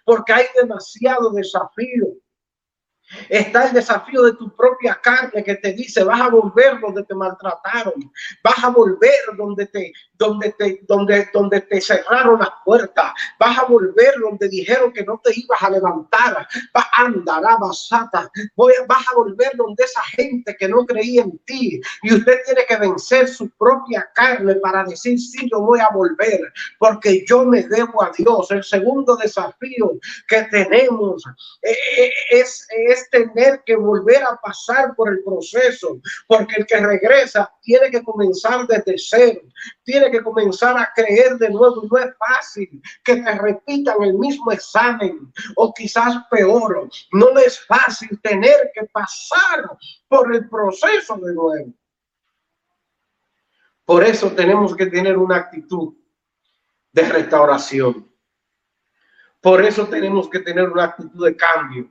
porque 0.04 0.32
hay 0.32 0.46
demasiado 0.60 1.30
desafío. 1.30 2.08
Está 3.28 3.68
el 3.68 3.74
desafío 3.74 4.22
de 4.22 4.34
tu 4.34 4.54
propia 4.54 4.98
carne 5.02 5.42
que 5.44 5.54
te 5.56 5.72
dice, 5.72 6.04
vas 6.04 6.20
a 6.20 6.28
volver 6.28 6.80
donde 6.80 7.04
te 7.04 7.14
maltrataron, 7.14 7.94
vas 8.42 8.64
a 8.64 8.68
volver 8.68 9.12
donde 9.36 9.66
te, 9.66 9.92
donde 10.14 10.52
te, 10.52 10.80
donde, 10.86 11.28
donde 11.32 11.60
te 11.62 11.80
cerraron 11.80 12.38
las 12.38 12.50
puertas, 12.64 13.12
vas 13.38 13.58
a 13.58 13.64
volver 13.64 14.14
donde 14.20 14.48
dijeron 14.48 14.92
que 14.92 15.04
no 15.04 15.20
te 15.22 15.32
ibas 15.34 15.62
a 15.62 15.70
levantar, 15.70 16.46
vas 16.74 16.86
a 16.96 17.02
andar 17.02 17.44
a 17.46 17.56
basata, 17.56 18.30
vas 18.56 19.08
a 19.10 19.14
volver 19.14 19.52
donde 19.56 19.84
esa 19.84 20.02
gente 20.02 20.56
que 20.56 20.68
no 20.68 20.84
creía 20.84 21.22
en 21.22 21.38
ti. 21.38 21.80
Y 22.02 22.14
usted 22.14 22.40
tiene 22.44 22.64
que 22.66 22.76
vencer 22.76 23.28
su 23.28 23.48
propia 23.50 24.08
carne 24.14 24.56
para 24.56 24.84
decir, 24.84 25.18
sí, 25.18 25.48
yo 25.50 25.60
voy 25.60 25.80
a 25.80 25.88
volver, 25.92 26.40
porque 26.78 27.24
yo 27.26 27.44
me 27.44 27.62
debo 27.62 28.02
a 28.02 28.10
Dios. 28.16 28.50
El 28.50 28.64
segundo 28.64 29.16
desafío 29.16 29.98
que 30.26 30.42
tenemos 30.50 31.24
eh, 31.62 31.76
eh, 31.98 32.10
es, 32.30 32.66
tener 33.10 33.62
que 33.64 33.76
volver 33.76 34.22
a 34.22 34.36
pasar 34.36 34.94
por 34.94 35.08
el 35.10 35.22
proceso, 35.22 36.00
porque 36.26 36.56
el 36.58 36.66
que 36.66 36.80
regresa 36.80 37.52
tiene 37.62 37.90
que 37.90 38.02
comenzar 38.02 38.66
desde 38.66 38.94
cero, 38.96 39.40
tiene 39.84 40.10
que 40.10 40.22
comenzar 40.22 40.76
a 40.78 40.90
creer 40.94 41.36
de 41.38 41.50
nuevo. 41.50 41.82
No 41.90 41.98
es 41.98 42.14
fácil 42.18 42.82
que 43.04 43.16
te 43.16 43.38
repitan 43.38 44.02
el 44.02 44.14
mismo 44.14 44.52
examen 44.52 45.32
o 45.56 45.72
quizás 45.74 46.16
peor. 46.30 46.88
No 47.12 47.38
es 47.38 47.64
fácil 47.66 48.20
tener 48.22 48.70
que 48.74 48.86
pasar 48.86 49.76
por 50.08 50.34
el 50.34 50.48
proceso 50.48 51.16
de 51.16 51.34
nuevo. 51.34 51.72
Por 53.84 54.04
eso 54.04 54.30
tenemos 54.32 54.76
que 54.76 54.86
tener 54.86 55.16
una 55.16 55.36
actitud 55.36 55.94
de 56.92 57.02
restauración. 57.08 58.06
Por 59.40 59.64
eso 59.64 59.86
tenemos 59.86 60.28
que 60.28 60.40
tener 60.40 60.68
una 60.68 60.84
actitud 60.84 61.24
de 61.24 61.36
cambio. 61.36 61.88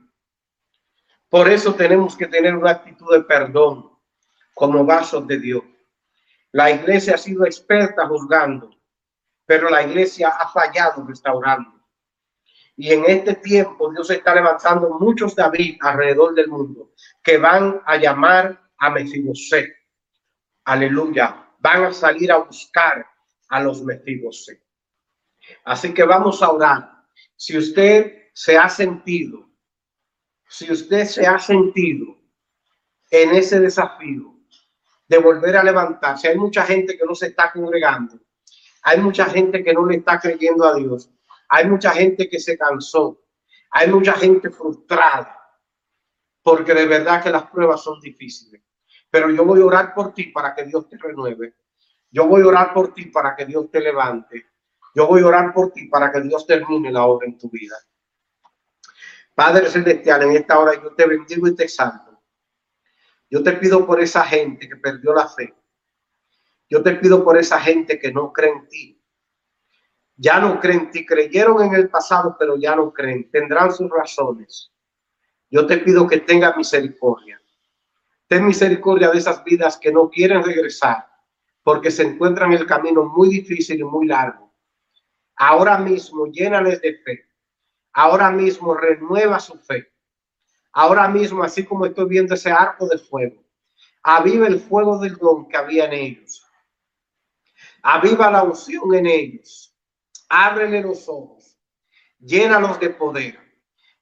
Por 1.28 1.48
eso 1.48 1.74
tenemos 1.74 2.16
que 2.16 2.26
tener 2.26 2.56
una 2.56 2.70
actitud 2.70 3.12
de 3.12 3.22
perdón 3.22 3.90
como 4.54 4.84
vasos 4.84 5.26
de 5.26 5.38
Dios. 5.38 5.62
La 6.52 6.70
iglesia 6.70 7.14
ha 7.14 7.18
sido 7.18 7.44
experta 7.44 8.06
juzgando, 8.06 8.70
pero 9.44 9.68
la 9.68 9.82
iglesia 9.82 10.28
ha 10.30 10.48
fallado 10.48 11.04
restaurando. 11.06 11.78
Y 12.76 12.92
en 12.92 13.04
este 13.06 13.34
tiempo 13.34 13.90
Dios 13.90 14.08
está 14.10 14.34
levantando 14.34 14.98
muchos 14.98 15.34
David 15.34 15.78
alrededor 15.80 16.34
del 16.34 16.48
mundo 16.48 16.92
que 17.22 17.36
van 17.36 17.82
a 17.84 17.96
llamar 17.96 18.70
a 18.78 18.90
Mefiboset. 18.90 19.68
Aleluya. 20.64 21.44
Van 21.58 21.84
a 21.84 21.92
salir 21.92 22.30
a 22.30 22.38
buscar 22.38 23.04
a 23.48 23.60
los 23.60 23.82
Mefiboset. 23.82 24.62
Así 25.64 25.92
que 25.92 26.04
vamos 26.04 26.42
a 26.42 26.50
orar. 26.50 27.04
Si 27.36 27.58
usted 27.58 28.28
se 28.32 28.56
ha 28.56 28.68
sentido 28.68 29.47
si 30.48 30.70
usted 30.72 31.04
se 31.04 31.26
ha 31.26 31.38
sentido 31.38 32.16
en 33.10 33.34
ese 33.34 33.60
desafío 33.60 34.34
de 35.06 35.18
volver 35.18 35.56
a 35.56 35.64
levantarse, 35.64 36.28
hay 36.28 36.36
mucha 36.36 36.62
gente 36.64 36.96
que 36.96 37.04
no 37.04 37.14
se 37.14 37.28
está 37.28 37.52
congregando, 37.52 38.18
hay 38.82 39.00
mucha 39.00 39.26
gente 39.26 39.62
que 39.62 39.72
no 39.72 39.86
le 39.86 39.96
está 39.96 40.18
creyendo 40.18 40.64
a 40.64 40.74
Dios, 40.74 41.10
hay 41.48 41.66
mucha 41.66 41.92
gente 41.92 42.28
que 42.28 42.38
se 42.38 42.56
cansó, 42.56 43.24
Hay 43.70 43.88
mucha 43.88 44.14
gente 44.14 44.50
frustrada 44.50 45.38
porque 46.42 46.72
de 46.72 46.86
verdad 46.86 47.22
que 47.22 47.30
las 47.30 47.50
pruebas 47.50 47.82
son 47.82 48.00
difíciles. 48.00 48.62
Pero 49.10 49.30
yo 49.30 49.44
voy 49.44 49.60
a 49.60 49.66
orar 49.66 49.94
por 49.94 50.14
ti 50.14 50.24
para 50.24 50.54
que 50.54 50.64
Dios 50.64 50.88
te 50.88 50.96
renueve. 50.96 51.54
Yo 52.10 52.26
voy 52.26 52.42
a 52.42 52.46
orar 52.46 52.72
por 52.72 52.94
ti 52.94 53.06
para 53.06 53.36
que 53.36 53.44
Dios 53.44 53.70
te 53.70 53.80
levante. 53.80 54.46
Yo 54.94 55.06
voy 55.06 55.20
a 55.20 55.26
orar 55.26 55.52
por 55.52 55.72
ti 55.72 55.88
para 55.88 56.10
que 56.10 56.22
Dios 56.22 56.46
termine 56.46 56.90
la 56.90 57.04
obra 57.04 57.26
en 57.26 57.36
tu 57.36 57.50
vida. 57.50 57.76
Padre 59.38 59.70
Celestial, 59.70 60.24
en 60.24 60.32
esta 60.32 60.58
hora 60.58 60.82
yo 60.82 60.92
te 60.96 61.06
bendigo 61.06 61.46
y 61.46 61.54
te 61.54 61.62
exalto. 61.62 62.20
Yo 63.30 63.40
te 63.40 63.52
pido 63.52 63.86
por 63.86 64.00
esa 64.00 64.24
gente 64.24 64.68
que 64.68 64.74
perdió 64.74 65.14
la 65.14 65.28
fe. 65.28 65.54
Yo 66.68 66.82
te 66.82 66.96
pido 66.96 67.22
por 67.22 67.38
esa 67.38 67.60
gente 67.60 68.00
que 68.00 68.10
no 68.10 68.32
cree 68.32 68.50
en 68.50 68.66
ti. 68.66 69.00
Ya 70.16 70.40
no 70.40 70.58
creen 70.58 70.80
en 70.80 70.90
ti. 70.90 71.06
Creyeron 71.06 71.62
en 71.62 71.74
el 71.74 71.88
pasado, 71.88 72.34
pero 72.36 72.56
ya 72.56 72.74
no 72.74 72.92
creen. 72.92 73.30
Tendrán 73.30 73.72
sus 73.72 73.88
razones. 73.88 74.72
Yo 75.48 75.68
te 75.68 75.78
pido 75.78 76.08
que 76.08 76.18
tenga 76.18 76.56
misericordia. 76.56 77.40
Ten 78.26 78.44
misericordia 78.44 79.08
de 79.08 79.18
esas 79.18 79.44
vidas 79.44 79.76
que 79.76 79.92
no 79.92 80.10
quieren 80.10 80.42
regresar 80.42 81.06
porque 81.62 81.92
se 81.92 82.02
encuentran 82.02 82.52
en 82.52 82.58
el 82.58 82.66
camino 82.66 83.04
muy 83.04 83.28
difícil 83.28 83.78
y 83.78 83.84
muy 83.84 84.08
largo. 84.08 84.52
Ahora 85.36 85.78
mismo 85.78 86.26
llénales 86.26 86.80
de 86.80 86.98
fe. 87.04 87.27
Ahora 87.98 88.30
mismo 88.30 88.74
renueva 88.74 89.40
su 89.40 89.58
fe. 89.58 89.92
Ahora 90.72 91.08
mismo, 91.08 91.42
así 91.42 91.64
como 91.64 91.84
estoy 91.84 92.08
viendo 92.08 92.32
ese 92.32 92.48
arco 92.48 92.86
de 92.86 92.96
fuego, 92.96 93.42
aviva 94.04 94.46
el 94.46 94.60
fuego 94.60 95.00
del 95.00 95.16
don 95.16 95.48
que 95.48 95.56
había 95.56 95.86
en 95.86 95.92
ellos. 95.94 96.46
Aviva 97.82 98.30
la 98.30 98.44
unción 98.44 98.94
en 98.94 99.06
ellos. 99.06 99.76
Ábrele 100.28 100.80
los 100.80 101.08
ojos. 101.08 101.58
Llénalos 102.20 102.78
de 102.78 102.90
poder. 102.90 103.36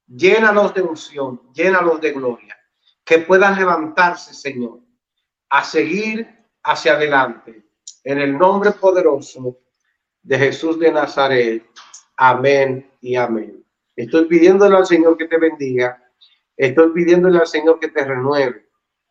Llénalos 0.07 0.75
de 0.75 0.83
unción. 0.83 1.51
Llénalos 1.55 1.99
de 1.99 2.13
gloria 2.13 2.55
que 3.03 3.21
puedan 3.21 3.57
levantarse, 3.57 4.35
Señor, 4.35 4.81
a 5.49 5.65
seguir 5.65 6.29
hacia 6.65 6.93
adelante. 6.93 7.65
En 8.05 8.19
el 8.19 8.37
nombre 8.37 8.73
poderoso 8.73 9.59
de 10.21 10.39
Jesús 10.39 10.79
de 10.79 10.93
Nazaret. 10.93 11.67
Amén 12.19 12.93
y 13.01 13.17
amén. 13.17 13.66
Estoy 13.97 14.27
pidiéndole 14.27 14.77
al 14.77 14.87
Señor 14.87 15.17
que 15.17 15.27
te 15.27 15.39
bendiga. 15.39 16.03
Estoy 16.57 16.93
pidiéndole 16.93 17.39
al 17.39 17.47
Señor 17.47 17.81
que 17.81 17.89
te 17.89 18.05
renueve. 18.05 18.69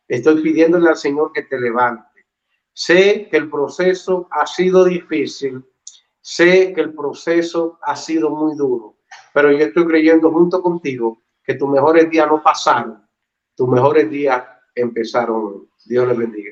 Estoy 0.07 0.41
pidiéndole 0.41 0.89
al 0.89 0.97
Señor 0.97 1.31
que 1.33 1.43
te 1.43 1.59
levante. 1.59 2.25
Sé 2.71 3.27
que 3.29 3.37
el 3.37 3.49
proceso 3.49 4.27
ha 4.31 4.45
sido 4.45 4.85
difícil. 4.85 5.65
Sé 6.21 6.73
que 6.73 6.81
el 6.81 6.93
proceso 6.93 7.79
ha 7.81 7.95
sido 7.95 8.29
muy 8.29 8.55
duro. 8.55 8.97
Pero 9.33 9.51
yo 9.51 9.65
estoy 9.65 9.85
creyendo 9.85 10.31
junto 10.31 10.61
contigo 10.61 11.23
que 11.43 11.55
tus 11.55 11.69
mejores 11.69 12.09
días 12.09 12.27
no 12.27 12.41
pasaron 12.41 13.05
tus 13.55 13.67
mejores 13.69 14.09
días 14.09 14.43
empezaron. 14.75 15.69
Dios 15.85 16.07
les 16.07 16.17
bendiga. 16.17 16.51